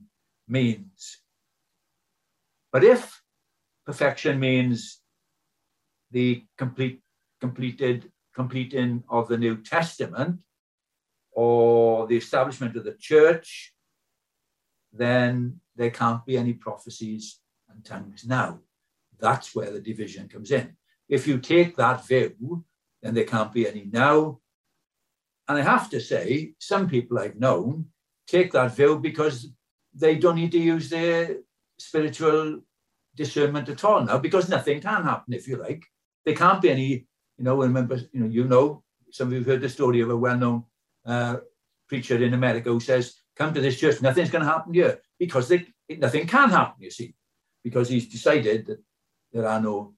means. 0.48 1.20
But 2.74 2.84
if 2.84 3.22
perfection 3.86 4.40
means 4.40 5.00
the 6.12 6.44
complete, 6.58 7.02
completed, 7.40 8.12
completing 8.36 9.06
of 9.10 9.30
the 9.30 9.38
New 9.38 9.64
Testament 9.64 10.40
or 11.32 12.08
the 12.08 12.18
establishment 12.18 12.76
of 12.76 12.84
the 12.84 12.96
church, 13.00 13.74
then 14.92 15.62
there 15.78 15.92
can't 15.92 16.26
be 16.26 16.38
any 16.38 16.54
prophecies 16.54 17.41
and 17.74 17.84
tongues 17.84 18.26
now. 18.26 18.60
That's 19.20 19.56
where 19.56 19.72
the 19.72 19.80
division 19.80 20.28
comes 20.28 20.52
in. 20.52 20.76
If 21.08 21.28
you 21.28 21.40
take 21.40 21.76
that 21.76 22.06
view, 22.08 22.64
then 23.02 23.14
there 23.14 23.26
can't 23.26 23.54
be 23.54 23.68
any 23.68 23.86
now. 23.92 24.40
And 25.48 25.58
I 25.58 25.62
have 25.62 25.90
to 25.90 26.00
say, 26.00 26.54
some 26.60 26.88
people 26.88 27.20
I've 27.20 27.36
known 27.36 27.86
take 28.28 28.52
that 28.54 28.76
view 28.76 29.00
because 29.00 29.48
they 29.94 30.16
don't 30.16 30.36
need 30.36 30.52
to 30.54 30.60
use 30.60 30.90
their 30.90 31.38
spiritual 31.78 32.62
discernment 33.16 33.68
at 33.70 33.84
all 33.84 34.04
now 34.04 34.18
because 34.18 34.48
nothing 34.48 34.80
can 34.80 35.04
happen, 35.04 35.34
if 35.34 35.48
you 35.48 35.58
like. 35.58 35.84
There 36.26 36.36
can't 36.36 36.62
be 36.62 36.70
any, 36.70 37.08
you 37.38 37.44
know, 37.44 37.58
remember, 37.58 38.00
you 38.14 38.22
know, 38.22 38.28
you 38.28 38.46
know, 38.46 38.84
some 39.12 39.28
of 39.28 39.34
you 39.34 39.40
have 39.40 39.48
heard 39.48 39.62
the 39.62 39.70
story 39.70 40.00
of 40.02 40.10
a 40.10 40.16
well-known 40.16 40.64
uh, 41.06 41.38
preacher 41.90 42.24
in 42.24 42.34
America 42.34 42.70
who 42.70 42.80
says, 42.80 43.16
come 43.36 43.54
to 43.54 43.62
this 43.62 43.80
church, 43.80 44.02
nothing's 44.02 44.30
going 44.30 44.44
to 44.44 44.50
happen 44.50 44.74
here 44.74 45.00
because 45.20 45.50
they, 45.50 45.68
nothing 45.90 46.26
can 46.28 46.50
happen, 46.50 46.82
you 46.82 46.92
see, 46.92 47.14
because 47.64 47.90
he's 47.90 48.08
decided 48.08 48.66
that 48.68 48.80
there 49.32 49.48
are 49.48 49.62
no 49.62 49.94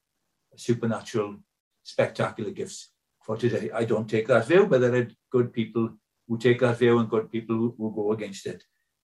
supernatural, 0.55 1.37
spectacular 1.83 2.51
gifts 2.51 2.91
for 3.23 3.37
today. 3.37 3.71
I 3.73 3.85
don't 3.85 4.09
take 4.09 4.27
that 4.27 4.47
view, 4.47 4.67
but 4.67 4.81
there 4.81 4.95
are 4.95 5.07
good 5.31 5.53
people 5.53 5.89
who 6.27 6.37
take 6.37 6.59
that 6.59 6.77
view 6.77 6.99
and 6.99 7.09
good 7.09 7.31
people 7.31 7.55
who, 7.55 7.75
who 7.77 7.93
go 7.95 8.11
against 8.11 8.45
it. 8.45 8.63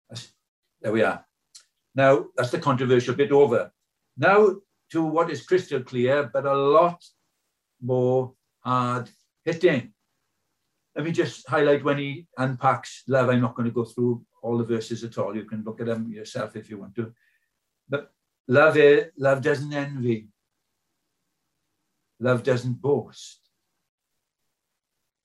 That's, 0.09 0.33
there 0.81 0.91
we 0.91 1.03
are. 1.03 1.25
Now, 1.93 2.25
that's 2.35 2.51
the 2.51 2.59
controversial 2.59 3.15
bit 3.15 3.31
over. 3.31 3.71
Now 4.17 4.55
to 4.91 5.03
what 5.03 5.29
is 5.29 5.45
crystal 5.45 5.81
clear, 5.81 6.29
but 6.31 6.45
a 6.45 6.53
lot 6.53 7.03
more 7.81 8.33
hard 8.61 9.09
hitting. 9.43 9.93
Let 10.95 11.05
me 11.05 11.11
just 11.11 11.47
highlight 11.49 11.83
when 11.83 11.97
he 11.97 12.27
unpacks 12.37 13.03
love. 13.07 13.29
I'm 13.29 13.41
not 13.41 13.55
going 13.55 13.67
to 13.67 13.73
go 13.73 13.83
through 13.83 14.25
all 14.41 14.57
the 14.57 14.63
verses 14.63 15.03
at 15.03 15.17
all. 15.17 15.35
You 15.35 15.43
can 15.43 15.63
look 15.63 15.81
at 15.81 15.87
them 15.87 16.09
yourself 16.09 16.55
if 16.55 16.69
you 16.69 16.77
want 16.77 16.95
to. 16.95 17.13
But 17.89 18.11
love, 18.47 18.77
love 19.17 19.41
doesn't 19.41 19.73
envy. 19.73 20.27
Love 22.19 22.43
doesn't 22.43 22.81
boast. 22.81 23.39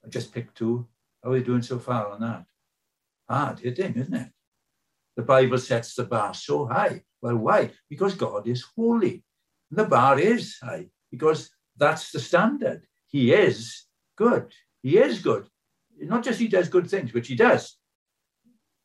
I 0.05 0.09
just 0.09 0.33
picked 0.33 0.57
two. 0.57 0.87
How 1.23 1.31
are 1.31 1.33
we 1.35 1.43
doing 1.43 1.63
so 1.63 1.79
far 1.79 2.09
on 2.11 2.21
that? 2.21 2.45
Hard 3.29 3.61
hitting, 3.61 3.95
isn't 3.95 4.15
it? 4.15 4.31
The 5.17 5.23
Bible 5.23 5.59
sets 5.59 5.95
the 5.95 6.05
bar 6.05 6.35
so 6.35 6.67
high. 6.67 7.03
Well, 7.21 7.37
why? 7.37 7.71
Because 7.89 8.15
God 8.15 8.49
is 8.49 8.65
holy. 8.75 9.23
And 9.71 9.79
the 9.79 9.85
bar 9.85 10.19
is 10.19 10.59
high 10.63 10.87
because 11.11 11.51
that's 11.77 12.11
the 12.11 12.21
standard. 12.21 12.87
He 13.07 13.33
is 13.33 13.85
good. 14.17 14.53
He 14.83 14.99
is 14.99 15.21
good. 15.21 15.47
Not 16.01 16.25
just 16.25 16.41
he 16.41 16.49
does 16.49 16.69
good 16.69 16.89
things, 16.89 17.13
which 17.13 17.29
he 17.29 17.37
does. 17.37 17.77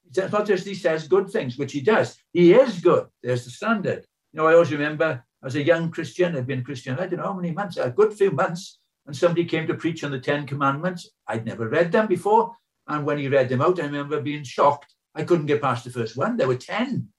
It's 0.07 0.31
not 0.31 0.45
just 0.45 0.65
he 0.65 0.75
says 0.75 1.07
good 1.07 1.29
things, 1.29 1.57
which 1.57 1.71
he 1.71 1.81
does. 1.81 2.17
He 2.33 2.53
is 2.53 2.79
good. 2.81 3.07
There's 3.23 3.45
the 3.45 3.51
standard. 3.51 4.05
You 4.35 4.41
know, 4.41 4.47
I 4.47 4.53
always 4.53 4.73
remember 4.73 5.23
as 5.45 5.55
a 5.55 5.63
young 5.63 5.89
Christian, 5.89 6.35
I'd 6.35 6.45
been 6.45 6.59
a 6.59 6.63
Christian, 6.63 6.99
I 6.99 7.07
don't 7.07 7.19
know 7.19 7.27
how 7.27 7.33
many 7.33 7.51
months, 7.51 7.77
a 7.77 7.89
good 7.89 8.13
few 8.13 8.31
months, 8.31 8.79
and 9.07 9.15
somebody 9.15 9.45
came 9.45 9.65
to 9.65 9.75
preach 9.75 10.03
on 10.03 10.11
the 10.11 10.19
Ten 10.19 10.45
Commandments. 10.45 11.09
I'd 11.25 11.45
never 11.45 11.69
read 11.69 11.93
them 11.93 12.07
before. 12.07 12.53
And 12.85 13.05
when 13.05 13.17
he 13.17 13.29
read 13.29 13.47
them 13.47 13.61
out, 13.61 13.79
I 13.79 13.83
remember 13.83 14.19
being 14.19 14.43
shocked. 14.43 14.93
I 15.15 15.23
couldn't 15.23 15.45
get 15.45 15.61
past 15.61 15.85
the 15.85 15.89
first 15.89 16.17
one. 16.17 16.35
There 16.35 16.49
were 16.49 16.57
10. 16.57 16.85
And 16.87 17.09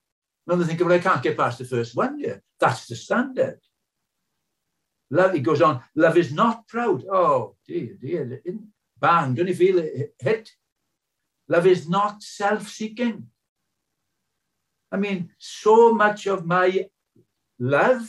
I'm 0.47 0.63
thinking, 0.63 0.87
well, 0.87 0.95
I 0.95 0.99
can't 0.99 1.23
get 1.23 1.39
past 1.39 1.59
the 1.59 1.65
first 1.65 1.97
one 1.97 2.21
Yeah, 2.21 2.37
That's 2.61 2.87
the 2.87 2.97
standard. 2.97 3.61
Love, 5.11 5.33
he 5.33 5.41
goes 5.41 5.63
on, 5.63 5.81
love 5.95 6.19
is 6.19 6.33
not 6.33 6.69
proud. 6.69 7.03
Oh, 7.11 7.57
dear, 7.67 7.97
dear. 7.99 8.43
Bang, 9.01 9.33
don't 9.33 9.49
you 9.49 9.55
feel 9.55 9.79
it 9.79 10.15
hit? 10.19 10.51
Love 11.49 11.67
is 11.67 11.89
not 11.89 12.23
self-seeking. 12.23 13.27
I 14.93 14.97
mean, 14.99 15.31
so 15.39 15.95
much 15.95 16.27
of 16.27 16.45
my 16.45 16.89
love 17.59 18.07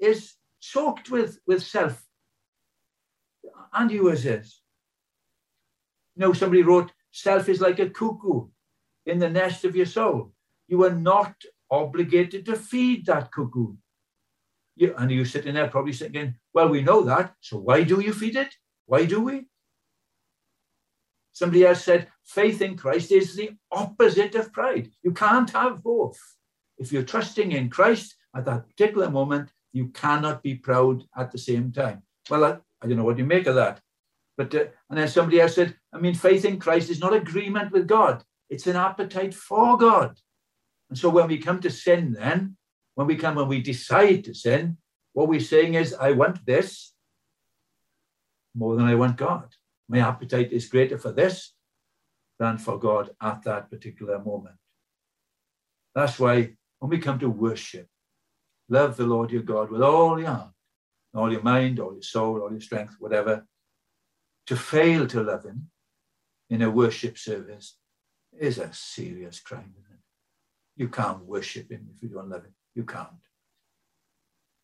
is 0.00 0.34
choked 0.60 1.10
with, 1.10 1.38
with 1.46 1.62
self. 1.62 2.04
And 3.72 3.90
yours 3.90 4.26
is. 4.26 4.60
You 6.16 6.26
know, 6.26 6.32
somebody 6.32 6.62
wrote, 6.62 6.90
self 7.12 7.48
is 7.48 7.60
like 7.60 7.78
a 7.78 7.90
cuckoo 7.90 8.48
in 9.06 9.18
the 9.18 9.30
nest 9.30 9.64
of 9.64 9.76
your 9.76 9.86
soul. 9.86 10.32
You 10.66 10.84
are 10.84 10.94
not 10.94 11.34
obligated 11.70 12.44
to 12.46 12.56
feed 12.56 13.06
that 13.06 13.30
cuckoo. 13.30 13.74
You, 14.76 14.94
and 14.96 15.10
you're 15.10 15.24
sitting 15.24 15.54
there 15.54 15.68
probably 15.68 15.92
thinking, 15.92 16.34
well, 16.54 16.68
we 16.68 16.82
know 16.82 17.02
that, 17.02 17.34
so 17.40 17.58
why 17.58 17.82
do 17.82 18.00
you 18.00 18.12
feed 18.12 18.36
it? 18.36 18.54
Why 18.86 19.04
do 19.04 19.20
we? 19.20 19.46
Somebody 21.32 21.66
else 21.66 21.84
said, 21.84 22.08
faith 22.24 22.62
in 22.62 22.76
Christ 22.76 23.12
is 23.12 23.36
the 23.36 23.50
opposite 23.70 24.34
of 24.34 24.52
pride. 24.52 24.90
You 25.02 25.12
can't 25.12 25.50
have 25.50 25.82
both. 25.82 26.18
If 26.78 26.92
you're 26.92 27.02
trusting 27.02 27.52
in 27.52 27.70
Christ 27.70 28.16
at 28.34 28.44
that 28.46 28.68
particular 28.68 29.10
moment, 29.10 29.50
you 29.72 29.88
cannot 29.88 30.42
be 30.42 30.54
proud 30.54 31.04
at 31.16 31.30
the 31.30 31.38
same 31.38 31.72
time. 31.72 32.02
Well, 32.30 32.44
I, 32.44 32.58
I 32.82 32.86
don't 32.86 32.96
know 32.96 33.04
what 33.04 33.18
you 33.18 33.24
make 33.24 33.46
of 33.46 33.56
that. 33.56 33.80
But 34.36 34.54
uh, 34.54 34.66
and 34.88 34.98
then 34.98 35.08
somebody 35.08 35.40
else 35.40 35.56
said, 35.56 35.76
I 35.92 35.98
mean, 35.98 36.14
faith 36.14 36.44
in 36.44 36.58
Christ 36.60 36.90
is 36.90 37.00
not 37.00 37.12
agreement 37.12 37.72
with 37.72 37.88
God; 37.88 38.22
it's 38.48 38.66
an 38.66 38.76
appetite 38.76 39.34
for 39.34 39.76
God. 39.76 40.18
And 40.88 40.98
so 40.98 41.10
when 41.10 41.26
we 41.28 41.38
come 41.38 41.60
to 41.60 41.70
sin, 41.70 42.12
then 42.12 42.56
when 42.94 43.06
we 43.06 43.16
come 43.16 43.34
when 43.34 43.48
we 43.48 43.60
decide 43.60 44.24
to 44.24 44.34
sin, 44.34 44.78
what 45.12 45.28
we're 45.28 45.40
saying 45.40 45.74
is, 45.74 45.92
I 45.94 46.12
want 46.12 46.46
this 46.46 46.94
more 48.54 48.76
than 48.76 48.86
I 48.86 48.94
want 48.94 49.16
God. 49.16 49.54
My 49.88 49.98
appetite 49.98 50.52
is 50.52 50.68
greater 50.68 50.98
for 50.98 51.12
this 51.12 51.52
than 52.38 52.58
for 52.58 52.78
God 52.78 53.10
at 53.20 53.42
that 53.42 53.70
particular 53.70 54.18
moment. 54.18 54.56
That's 55.94 56.18
why 56.18 56.54
when 56.78 56.90
we 56.90 56.98
come 56.98 57.18
to 57.18 57.28
worship, 57.28 57.88
love 58.68 58.96
the 58.96 59.06
Lord 59.06 59.30
your 59.30 59.42
God 59.42 59.70
with 59.70 59.82
all 59.82 60.18
your 60.18 60.28
heart, 60.28 60.52
all 61.14 61.32
your 61.32 61.42
mind, 61.42 61.80
all 61.80 61.92
your 61.92 62.02
soul, 62.02 62.40
all 62.40 62.50
your 62.50 62.60
strength, 62.60 62.96
whatever. 62.98 63.46
To 64.46 64.56
fail 64.56 65.06
to 65.08 65.22
love 65.22 65.44
him 65.44 65.70
in 66.48 66.62
a 66.62 66.70
worship 66.70 67.18
service 67.18 67.76
is 68.38 68.58
a 68.58 68.72
serious 68.72 69.40
crime, 69.40 69.74
isn't 69.78 69.92
it? 69.92 70.00
You 70.76 70.88
can't 70.88 71.24
worship 71.24 71.70
him 71.70 71.88
if 71.94 72.02
you 72.02 72.08
don't 72.08 72.30
love 72.30 72.44
him. 72.44 72.54
You 72.74 72.84
can't. 72.84 73.08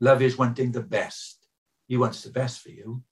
Love 0.00 0.22
is 0.22 0.38
wanting 0.38 0.72
the 0.72 0.82
best. 0.82 1.46
He 1.88 1.96
wants 1.96 2.22
the 2.22 2.30
best 2.30 2.60
for 2.60 2.70
you. 2.70 3.02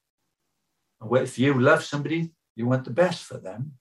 And 1.01 1.17
if 1.19 1.39
you 1.39 1.59
love 1.61 1.85
somebody, 1.85 2.31
you 2.55 2.67
want 2.67 2.85
the 2.85 2.91
best 2.91 3.25
for 3.25 3.39
them. 3.39 3.73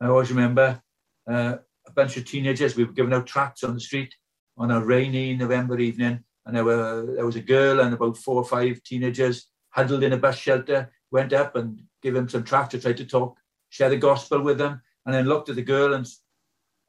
I 0.00 0.06
always 0.06 0.30
remember 0.30 0.82
uh, 1.28 1.56
a 1.86 1.92
bunch 1.92 2.16
of 2.16 2.24
teenagers, 2.24 2.76
we 2.76 2.84
were 2.84 2.92
giving 2.92 3.12
out 3.12 3.26
tracts 3.26 3.64
on 3.64 3.74
the 3.74 3.80
street 3.80 4.14
on 4.58 4.70
a 4.70 4.84
rainy 4.84 5.36
November 5.36 5.78
evening, 5.78 6.20
and 6.44 6.56
there, 6.56 6.64
were, 6.64 7.12
there 7.14 7.26
was 7.26 7.36
a 7.36 7.40
girl 7.40 7.80
and 7.80 7.92
about 7.94 8.16
four 8.16 8.36
or 8.36 8.44
five 8.44 8.82
teenagers 8.82 9.48
huddled 9.70 10.02
in 10.02 10.12
a 10.12 10.16
bus 10.16 10.36
shelter, 10.36 10.90
went 11.10 11.32
up 11.32 11.56
and 11.56 11.82
gave 12.02 12.14
them 12.14 12.28
some 12.28 12.44
tracts 12.44 12.70
to 12.70 12.80
try 12.80 12.92
to 12.92 13.04
talk, 13.04 13.36
share 13.68 13.90
the 13.90 13.96
gospel 13.96 14.40
with 14.40 14.58
them, 14.58 14.80
and 15.04 15.14
then 15.14 15.26
looked 15.26 15.48
at 15.48 15.56
the 15.56 15.62
girl 15.62 15.94
and, 15.94 16.06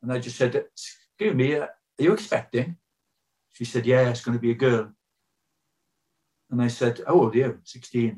and 0.01 0.11
I 0.11 0.19
just 0.19 0.37
said, 0.37 0.55
excuse 0.55 1.35
me, 1.35 1.55
are 1.55 1.69
you 1.99 2.13
expecting? 2.13 2.77
She 3.53 3.65
said, 3.65 3.85
yeah, 3.85 4.09
it's 4.09 4.23
going 4.23 4.37
to 4.37 4.41
be 4.41 4.51
a 4.51 4.55
girl. 4.55 4.91
And 6.49 6.61
I 6.61 6.67
said, 6.67 7.01
how 7.05 7.15
old 7.15 7.35
are 7.35 7.39
you? 7.39 7.59
16. 7.63 8.09
I 8.11 8.15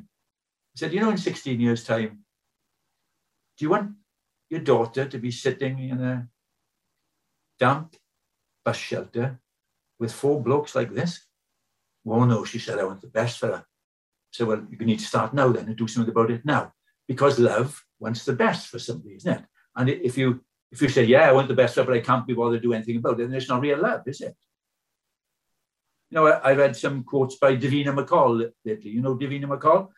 said, 0.75 0.93
you 0.93 0.99
know, 0.99 1.09
in 1.09 1.17
16 1.17 1.59
years' 1.59 1.83
time, 1.83 2.19
do 3.57 3.65
you 3.65 3.69
want 3.69 3.91
your 4.49 4.59
daughter 4.59 5.05
to 5.05 5.17
be 5.17 5.31
sitting 5.31 5.79
in 5.79 6.01
a 6.01 6.27
damp 7.59 7.95
bus 8.63 8.77
shelter 8.77 9.39
with 9.99 10.11
four 10.11 10.41
blokes 10.41 10.75
like 10.75 10.93
this? 10.93 11.25
Well, 12.03 12.25
no, 12.25 12.45
she 12.45 12.59
said, 12.59 12.79
I 12.79 12.85
want 12.85 13.01
the 13.01 13.07
best 13.07 13.39
for 13.39 13.47
her. 13.47 13.65
So, 14.31 14.45
well, 14.45 14.65
you 14.69 14.85
need 14.85 14.99
to 14.99 15.05
start 15.05 15.33
now 15.33 15.49
then 15.49 15.65
and 15.67 15.75
do 15.75 15.87
something 15.87 16.11
about 16.11 16.31
it 16.31 16.45
now. 16.45 16.73
Because 17.07 17.39
love 17.39 17.83
wants 17.99 18.23
the 18.25 18.33
best 18.33 18.67
for 18.67 18.79
somebody, 18.79 19.15
isn't 19.15 19.39
it? 19.39 19.43
And 19.75 19.89
if 19.89 20.17
you 20.17 20.41
if 20.71 20.81
you 20.81 20.89
say, 20.89 21.03
yeah, 21.03 21.27
I 21.27 21.31
want 21.31 21.47
the 21.47 21.55
best 21.55 21.73
for 21.73 21.81
her, 21.81 21.87
but 21.87 21.95
I 21.95 22.01
can't 22.01 22.27
be 22.27 22.33
bothered 22.33 22.61
to 22.61 22.67
do 22.67 22.73
anything 22.73 22.97
about 22.97 23.19
it, 23.19 23.27
then 23.27 23.33
it's 23.33 23.49
not 23.49 23.61
real 23.61 23.81
love, 23.81 24.01
is 24.07 24.21
it? 24.21 24.35
You 26.11 26.15
know, 26.15 26.27
I, 26.27 26.51
I 26.51 26.53
read 26.53 26.75
some 26.75 27.03
quotes 27.03 27.37
by 27.37 27.55
Davina 27.55 27.87
McCall 27.87 28.51
lately. 28.63 28.91
You 28.91 29.01
know 29.01 29.17
Davina 29.17 29.45
McCall? 29.45 29.89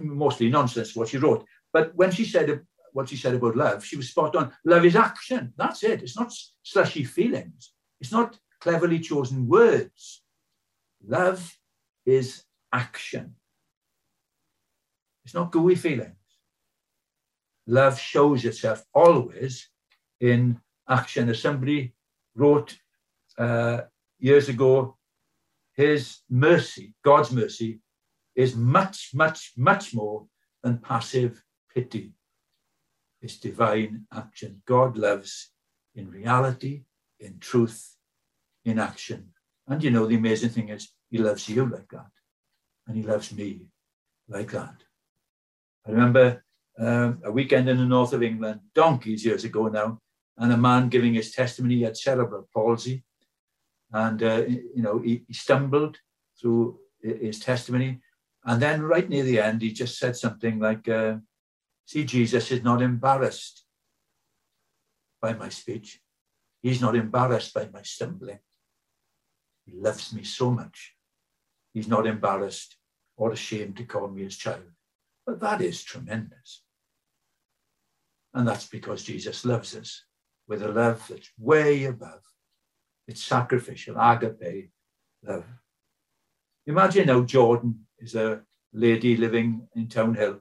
Mostly 0.00 0.48
nonsense 0.48 0.96
what 0.96 1.08
she 1.08 1.18
wrote. 1.18 1.44
But 1.72 1.94
when 1.94 2.10
she 2.10 2.24
said 2.24 2.62
what 2.94 3.08
she 3.08 3.16
said 3.16 3.34
about 3.34 3.56
love, 3.56 3.84
she 3.84 3.96
was 3.96 4.08
spot 4.08 4.34
on. 4.36 4.52
Love 4.64 4.84
is 4.84 4.96
action. 4.96 5.52
That's 5.56 5.82
it. 5.82 6.02
It's 6.02 6.18
not 6.18 6.32
slushy 6.62 7.04
feelings. 7.04 7.72
It's 8.00 8.12
not 8.12 8.38
cleverly 8.60 9.00
chosen 9.00 9.48
words. 9.48 10.22
Love 11.06 11.58
is 12.06 12.44
action. 12.72 13.34
It's 15.24 15.34
not 15.34 15.50
gooey 15.50 15.74
feelings. 15.74 16.14
Love 17.66 17.98
shows 17.98 18.44
itself 18.44 18.84
always 18.94 19.68
in 20.20 20.60
action. 20.88 21.28
As 21.28 21.40
somebody 21.40 21.94
wrote 22.36 22.76
uh, 23.36 23.80
years 24.20 24.48
ago, 24.48 24.96
his 25.72 26.20
mercy, 26.30 26.94
God's 27.04 27.32
mercy, 27.32 27.80
is 28.36 28.54
much, 28.54 29.10
much, 29.14 29.52
much 29.56 29.94
more 29.94 30.26
than 30.62 30.78
passive 30.78 31.42
pity. 31.74 32.12
It's 33.24 33.38
divine 33.38 34.04
action. 34.12 34.60
God 34.66 34.98
loves 34.98 35.50
in 35.94 36.10
reality, 36.10 36.82
in 37.18 37.38
truth, 37.38 37.96
in 38.66 38.78
action. 38.78 39.30
And 39.66 39.82
you 39.82 39.90
know, 39.90 40.06
the 40.06 40.16
amazing 40.16 40.50
thing 40.50 40.68
is, 40.68 40.92
he 41.08 41.16
loves 41.16 41.48
you 41.48 41.64
like 41.64 41.88
that. 41.88 42.10
And 42.86 42.98
he 42.98 43.02
loves 43.02 43.32
me 43.32 43.68
like 44.28 44.50
that. 44.50 44.74
I 45.86 45.92
remember 45.92 46.44
um, 46.78 47.22
a 47.24 47.32
weekend 47.32 47.70
in 47.70 47.78
the 47.78 47.86
north 47.86 48.12
of 48.12 48.22
England, 48.22 48.60
donkeys 48.74 49.24
years 49.24 49.44
ago 49.44 49.68
now, 49.68 50.00
and 50.36 50.52
a 50.52 50.58
man 50.58 50.90
giving 50.90 51.14
his 51.14 51.32
testimony, 51.32 51.76
he 51.76 51.82
had 51.82 51.96
cerebral 51.96 52.46
palsy. 52.52 53.04
And, 53.90 54.22
uh, 54.22 54.42
you 54.46 54.82
know, 54.82 54.98
he, 54.98 55.24
he 55.26 55.32
stumbled 55.32 55.96
through 56.38 56.78
his 57.00 57.40
testimony. 57.40 58.00
And 58.44 58.60
then 58.60 58.82
right 58.82 59.08
near 59.08 59.24
the 59.24 59.40
end, 59.40 59.62
he 59.62 59.72
just 59.72 59.98
said 59.98 60.14
something 60.14 60.58
like, 60.58 60.86
uh, 60.90 61.16
see, 61.86 62.04
Jesus 62.04 62.50
is 62.50 62.62
not 62.62 62.82
embarrassed 62.82 63.64
by 65.20 65.32
my 65.32 65.48
speech. 65.48 66.00
He's 66.62 66.80
not 66.80 66.96
embarrassed 66.96 67.52
by 67.54 67.68
my 67.72 67.82
stumbling. 67.82 68.40
He 69.66 69.72
loves 69.76 70.12
me 70.12 70.24
so 70.24 70.50
much. 70.50 70.94
He's 71.72 71.88
not 71.88 72.06
embarrassed 72.06 72.76
or 73.16 73.32
ashamed 73.32 73.76
to 73.76 73.84
call 73.84 74.08
me 74.08 74.24
his 74.24 74.36
child. 74.36 74.64
But 75.26 75.40
that 75.40 75.60
is 75.60 75.82
tremendous. 75.82 76.62
And 78.32 78.46
that's 78.46 78.66
because 78.66 79.04
Jesus 79.04 79.44
loves 79.44 79.76
us 79.76 80.04
with 80.48 80.62
a 80.62 80.68
love 80.68 81.06
that's 81.08 81.30
way 81.38 81.84
above. 81.84 82.22
It's 83.06 83.22
sacrificial, 83.22 83.96
agape 83.98 84.70
love. 85.22 85.44
Imagine 86.66 87.08
how 87.08 87.22
Jordan 87.22 87.86
is 87.98 88.14
a 88.14 88.42
lady 88.72 89.16
living 89.16 89.68
in 89.76 89.88
Townhill. 89.88 90.40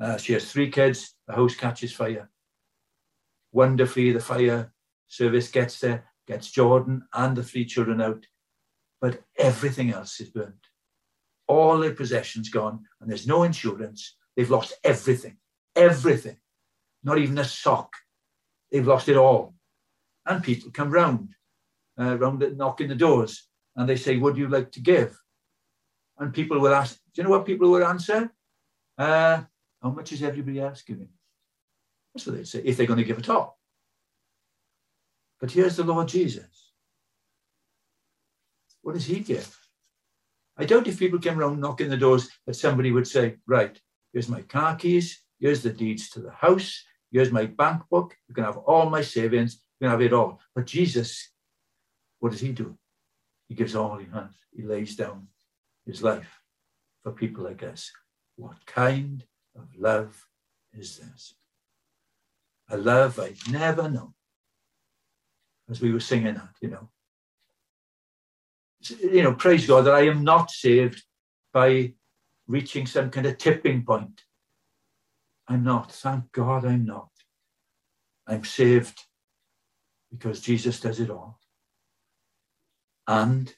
Uh, 0.00 0.16
she 0.16 0.32
has 0.32 0.50
three 0.50 0.70
kids. 0.70 1.14
The 1.26 1.34
house 1.34 1.54
catches 1.54 1.92
fire. 1.92 2.30
Wonderfully, 3.52 4.12
the 4.12 4.20
fire 4.20 4.72
service 5.06 5.48
gets 5.48 5.78
there, 5.80 6.10
gets 6.26 6.50
Jordan 6.50 7.02
and 7.12 7.36
the 7.36 7.42
three 7.42 7.64
children 7.64 8.00
out, 8.00 8.26
but 9.00 9.22
everything 9.38 9.92
else 9.92 10.20
is 10.20 10.30
burnt 10.30 10.66
all 11.46 11.78
their 11.78 11.94
possessions 11.94 12.48
gone, 12.48 12.84
and 13.00 13.10
there's 13.10 13.26
no 13.26 13.42
insurance. 13.42 14.16
They've 14.36 14.50
lost 14.50 14.74
everything, 14.82 15.36
everything, 15.76 16.36
not 17.02 17.18
even 17.18 17.38
a 17.38 17.44
sock. 17.44 17.92
They've 18.70 18.86
lost 18.86 19.08
it 19.08 19.16
all. 19.16 19.54
And 20.26 20.42
people 20.42 20.70
come 20.70 20.90
round, 20.90 21.34
uh, 21.98 22.16
round 22.18 22.42
knocking 22.56 22.88
the 22.88 22.94
doors, 22.94 23.46
and 23.76 23.88
they 23.88 23.96
say, 23.96 24.16
Would 24.16 24.36
you 24.36 24.48
like 24.48 24.72
to 24.72 24.80
give? 24.80 25.16
And 26.18 26.32
people 26.32 26.58
will 26.58 26.74
ask, 26.74 26.96
Do 27.14 27.20
you 27.20 27.24
know 27.24 27.30
what 27.30 27.46
people 27.46 27.70
will 27.70 27.84
answer? 27.84 28.32
Uh, 28.96 29.42
how 29.84 29.90
much 29.90 30.12
is 30.12 30.22
everybody 30.22 30.60
else 30.60 30.82
giving? 30.82 31.10
That's 32.14 32.26
what 32.26 32.36
they 32.36 32.44
say, 32.44 32.62
if 32.64 32.76
they're 32.76 32.86
going 32.86 32.98
to 32.98 33.04
give 33.04 33.18
at 33.18 33.28
all. 33.28 33.58
But 35.40 35.50
here's 35.50 35.76
the 35.76 35.84
Lord 35.84 36.08
Jesus. 36.08 36.72
What 38.80 38.94
does 38.94 39.04
he 39.04 39.20
give? 39.20 39.54
I 40.56 40.64
doubt 40.64 40.86
if 40.86 40.98
people 40.98 41.18
came 41.18 41.38
around 41.38 41.60
knocking 41.60 41.90
the 41.90 41.98
doors 41.98 42.30
that 42.46 42.54
somebody 42.54 42.92
would 42.92 43.06
say, 43.06 43.36
right, 43.46 43.78
here's 44.12 44.28
my 44.28 44.40
car 44.42 44.74
keys, 44.76 45.20
here's 45.38 45.62
the 45.62 45.70
deeds 45.70 46.08
to 46.10 46.20
the 46.20 46.30
house, 46.30 46.82
here's 47.12 47.32
my 47.32 47.44
bank 47.44 47.82
book, 47.90 48.16
you 48.28 48.34
can 48.34 48.44
have 48.44 48.56
all 48.58 48.88
my 48.88 49.02
savings, 49.02 49.54
you 49.80 49.84
can 49.84 49.90
have 49.90 50.00
it 50.00 50.14
all. 50.14 50.40
But 50.54 50.66
Jesus, 50.66 51.30
what 52.20 52.32
does 52.32 52.40
he 52.40 52.52
do? 52.52 52.78
He 53.48 53.54
gives 53.54 53.74
all 53.74 53.98
he 53.98 54.06
has. 54.14 54.30
He 54.56 54.62
lays 54.62 54.96
down 54.96 55.26
his 55.84 56.02
life 56.02 56.40
for 57.02 57.12
people 57.12 57.44
like 57.44 57.62
us. 57.62 57.90
What 58.36 58.64
kind 58.64 59.22
of 59.56 59.68
love 59.76 60.26
is 60.72 60.98
this? 60.98 61.34
A 62.70 62.76
love 62.76 63.18
I'd 63.18 63.36
never 63.50 63.88
known. 63.88 64.14
As 65.70 65.80
we 65.80 65.92
were 65.92 66.00
singing 66.00 66.34
that, 66.34 66.54
you 66.60 66.68
know, 66.70 66.88
you 69.00 69.22
know, 69.22 69.34
praise 69.34 69.66
God 69.66 69.82
that 69.82 69.94
I 69.94 70.02
am 70.02 70.24
not 70.24 70.50
saved 70.50 71.02
by 71.52 71.94
reaching 72.46 72.86
some 72.86 73.10
kind 73.10 73.26
of 73.26 73.38
tipping 73.38 73.84
point. 73.84 74.22
I'm 75.48 75.64
not. 75.64 75.90
Thank 75.92 76.32
God 76.32 76.64
I'm 76.64 76.84
not. 76.84 77.08
I'm 78.26 78.44
saved 78.44 79.00
because 80.10 80.40
Jesus 80.40 80.80
does 80.80 81.00
it 81.00 81.10
all 81.10 81.38
and 83.06 83.54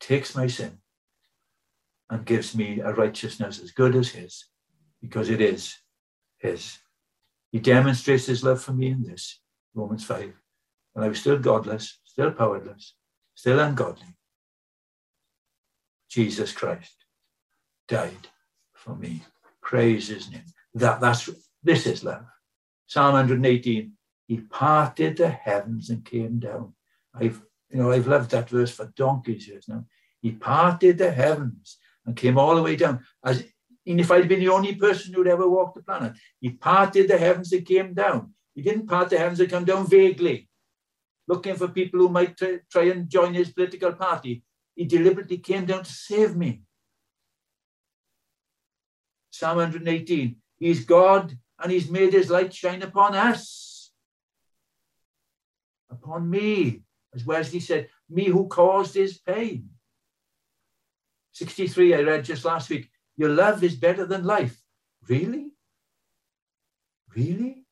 takes 0.00 0.34
my 0.34 0.46
sin 0.46 0.78
and 2.10 2.24
gives 2.24 2.54
me 2.54 2.80
a 2.80 2.92
righteousness 2.92 3.60
as 3.60 3.72
good 3.72 3.96
as 3.96 4.10
his 4.10 4.46
because 5.06 5.30
it 5.30 5.40
is 5.40 5.76
his. 6.38 6.78
He 7.52 7.60
demonstrates 7.60 8.26
his 8.26 8.42
love 8.42 8.60
for 8.60 8.72
me 8.72 8.88
in 8.88 9.02
this, 9.04 9.40
Romans 9.72 10.04
5. 10.04 10.32
And 10.94 11.04
I 11.04 11.08
was 11.08 11.20
still 11.20 11.38
godless, 11.38 11.98
still 12.04 12.32
powerless, 12.32 12.94
still 13.34 13.60
ungodly, 13.60 14.16
Jesus 16.08 16.52
Christ 16.52 17.04
died 17.86 18.28
for 18.74 18.96
me. 18.96 19.22
Praise 19.62 20.08
his 20.08 20.30
name. 20.30 20.42
That, 20.74 21.00
that's, 21.00 21.30
this 21.62 21.86
is 21.86 22.02
love. 22.02 22.24
Psalm 22.86 23.14
118, 23.14 23.92
he 24.26 24.36
parted 24.38 25.16
the 25.16 25.28
heavens 25.28 25.90
and 25.90 26.04
came 26.04 26.40
down. 26.40 26.74
I've, 27.14 27.40
you 27.70 27.78
know, 27.78 27.92
I've 27.92 28.08
loved 28.08 28.30
that 28.32 28.50
verse 28.50 28.72
for 28.72 28.92
donkeys 28.96 29.46
years 29.46 29.66
now. 29.68 29.84
He 30.20 30.32
parted 30.32 30.98
the 30.98 31.12
heavens 31.12 31.78
and 32.04 32.16
came 32.16 32.38
all 32.38 32.56
the 32.56 32.62
way 32.62 32.76
down. 32.76 33.04
As 33.24 33.44
and 33.86 34.00
if 34.00 34.10
I'd 34.10 34.28
been 34.28 34.40
the 34.40 34.48
only 34.48 34.74
person 34.74 35.14
who'd 35.14 35.28
ever 35.28 35.48
walked 35.48 35.76
the 35.76 35.82
planet, 35.82 36.14
he 36.40 36.50
parted 36.50 37.08
the 37.08 37.18
heavens 37.18 37.52
and 37.52 37.64
came 37.64 37.94
down. 37.94 38.32
He 38.54 38.62
didn't 38.62 38.88
part 38.88 39.10
the 39.10 39.18
heavens 39.18 39.40
and 39.40 39.50
come 39.50 39.64
down 39.64 39.86
vaguely, 39.86 40.48
looking 41.28 41.54
for 41.54 41.68
people 41.68 42.00
who 42.00 42.08
might 42.08 42.36
try 42.36 42.84
and 42.84 43.08
join 43.08 43.34
his 43.34 43.52
political 43.52 43.92
party. 43.92 44.42
He 44.74 44.84
deliberately 44.84 45.38
came 45.38 45.66
down 45.66 45.84
to 45.84 45.92
save 45.92 46.36
me. 46.36 46.62
Psalm 49.30 49.58
118 49.58 50.36
He's 50.58 50.84
God 50.84 51.36
and 51.60 51.72
He's 51.72 51.90
made 51.90 52.12
His 52.12 52.30
light 52.30 52.52
shine 52.54 52.82
upon 52.82 53.14
us, 53.14 53.92
upon 55.90 56.28
me, 56.28 56.82
as 57.14 57.24
Wesley 57.24 57.60
said, 57.60 57.88
me 58.08 58.24
who 58.24 58.48
caused 58.48 58.94
His 58.94 59.18
pain. 59.18 59.70
63, 61.32 61.94
I 61.94 62.00
read 62.00 62.24
just 62.24 62.44
last 62.44 62.70
week, 62.70 62.88
your 63.16 63.30
love 63.30 63.62
is 63.64 63.76
better 63.76 64.06
than 64.06 64.24
life. 64.24 64.60
Really? 65.08 65.52
Really? 67.14 67.64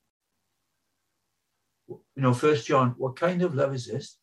You 1.89 2.23
know, 2.23 2.35
First 2.35 2.67
John, 2.67 2.95
what 2.97 3.17
kind 3.17 3.43
of 3.43 3.55
love 3.55 3.75
is 3.75 3.87
this? 3.87 4.19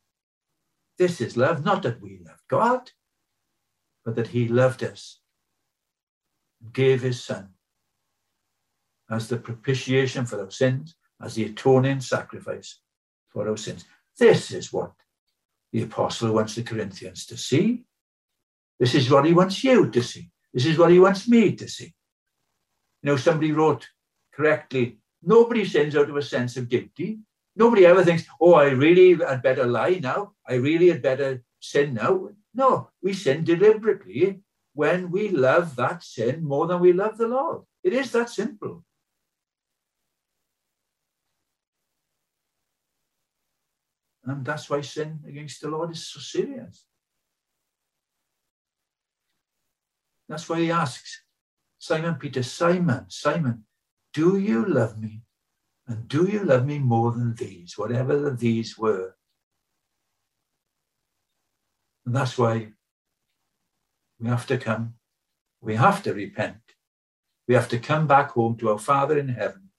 This 0.98 1.22
is 1.22 1.38
love, 1.38 1.64
not 1.66 1.84
that 1.84 2.02
we 2.02 2.22
love 2.26 2.42
God, 2.50 2.92
but 4.06 4.16
that 4.16 4.28
He 4.28 4.48
loved 4.48 4.84
us, 4.84 5.20
gave 6.74 7.02
His 7.02 7.24
Son 7.24 7.50
as 9.10 9.28
the 9.28 9.38
propitiation 9.38 10.26
for 10.26 10.40
our 10.40 10.52
sins, 10.52 10.96
as 11.22 11.36
the 11.36 11.46
atoning 11.46 12.00
sacrifice 12.00 12.80
for 13.30 13.48
our 13.48 13.58
sins. 13.58 13.86
This 14.18 14.52
is 14.52 14.72
what 14.72 14.94
the 15.72 15.84
apostle 15.84 16.34
wants 16.34 16.56
the 16.56 16.64
Corinthians 16.64 17.26
to 17.28 17.38
see. 17.38 17.84
This 18.80 18.96
is 18.96 19.10
what 19.10 19.26
he 19.26 19.34
wants 19.34 19.64
you 19.64 19.90
to 19.90 20.02
see. 20.02 20.32
This 20.54 20.66
is 20.66 20.78
what 20.78 20.92
he 20.92 21.00
wants 21.00 21.28
me 21.28 21.56
to 21.56 21.68
see. 21.68 21.94
You 23.04 23.12
know, 23.12 23.18
somebody 23.18 23.52
wrote 23.52 23.88
correctly 24.34 24.98
nobody 25.24 25.66
sins 25.66 25.96
out 25.96 26.10
of 26.10 26.16
a 26.16 26.22
sense 26.22 26.58
of 26.58 26.70
guilty. 26.70 27.20
Nobody 27.56 27.86
ever 27.86 28.04
thinks, 28.04 28.24
oh, 28.40 28.54
I 28.54 28.70
really 28.70 29.14
had 29.14 29.42
better 29.42 29.66
lie 29.66 30.00
now. 30.02 30.34
I 30.48 30.56
really 30.56 30.90
had 30.90 31.02
better 31.02 31.44
sin 31.60 31.94
now. 31.96 32.30
No, 32.54 32.90
we 33.02 33.14
sin 33.14 33.44
deliberately 33.44 34.42
when 34.74 35.12
we 35.12 35.30
love 35.30 35.76
that 35.76 36.04
sin 36.04 36.44
more 36.44 36.68
than 36.68 36.80
we 36.80 36.94
love 36.94 37.18
the 37.18 37.28
Lord. 37.28 37.64
It 37.84 37.94
is 37.94 38.12
that 38.12 38.30
simple. 38.30 38.84
And 44.24 44.46
that's 44.46 44.70
why 44.70 44.82
sin 44.82 45.20
against 45.28 45.62
the 45.62 45.70
Lord 45.70 45.92
is 45.92 46.08
so 46.08 46.20
serious. 46.20 46.86
That's 50.32 50.48
why 50.48 50.62
he 50.62 50.72
asks 50.72 51.24
Simon 51.78 52.16
Peter, 52.16 52.42
Simon, 52.42 53.06
Simon, 53.10 53.66
do 54.14 54.38
you 54.38 54.66
love 54.66 54.98
me? 54.98 55.24
And 55.88 56.08
do 56.08 56.26
you 56.26 56.46
love 56.46 56.66
me 56.66 56.80
more 56.80 57.12
than 57.12 57.36
these, 57.36 57.78
whatever 57.78 58.18
the 58.18 58.32
these 58.32 58.78
were? 58.78 59.18
And 62.06 62.16
that's 62.16 62.38
why 62.38 62.70
we 64.22 64.30
have 64.30 64.48
to 64.48 64.58
come. 64.58 64.94
We 65.60 65.76
have 65.76 66.02
to 66.04 66.14
repent. 66.14 66.62
We 67.50 67.56
have 67.56 67.68
to 67.68 67.78
come 67.78 68.08
back 68.08 68.32
home 68.32 68.56
to 68.60 68.70
our 68.70 68.80
Father 68.80 69.18
in 69.18 69.28
heaven, 69.28 69.72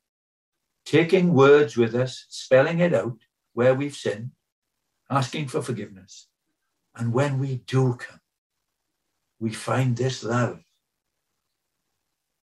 taking 0.85 1.33
words 1.33 1.79
with 1.79 1.95
us, 1.95 2.27
spelling 2.29 2.81
it 2.81 2.93
out 2.93 3.17
where 3.55 3.75
we've 3.75 3.97
sinned, 3.97 4.33
asking 5.09 5.49
for 5.49 5.63
forgiveness. 5.63 6.29
And 6.95 7.15
when 7.15 7.39
we 7.39 7.63
do 7.67 7.95
come, 7.95 8.21
we 9.43 9.51
find 9.51 9.97
this 9.97 10.23
love. 10.23 10.63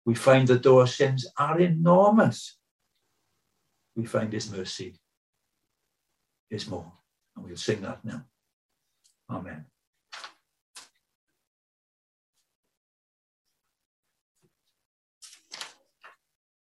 We 0.05 0.15
find 0.15 0.47
that 0.47 0.63
though 0.63 0.79
our 0.79 0.87
sins 0.87 1.27
are 1.37 1.59
enormous, 1.59 2.57
we 3.93 4.05
find 4.05 4.31
his 4.31 4.49
mercy 4.49 4.95
is 6.49 6.65
more. 6.69 6.89
And 7.35 7.43
we'll 7.43 7.57
sing 7.57 7.81
that 7.81 8.05
now. 8.05 8.23
Amen. 9.29 9.65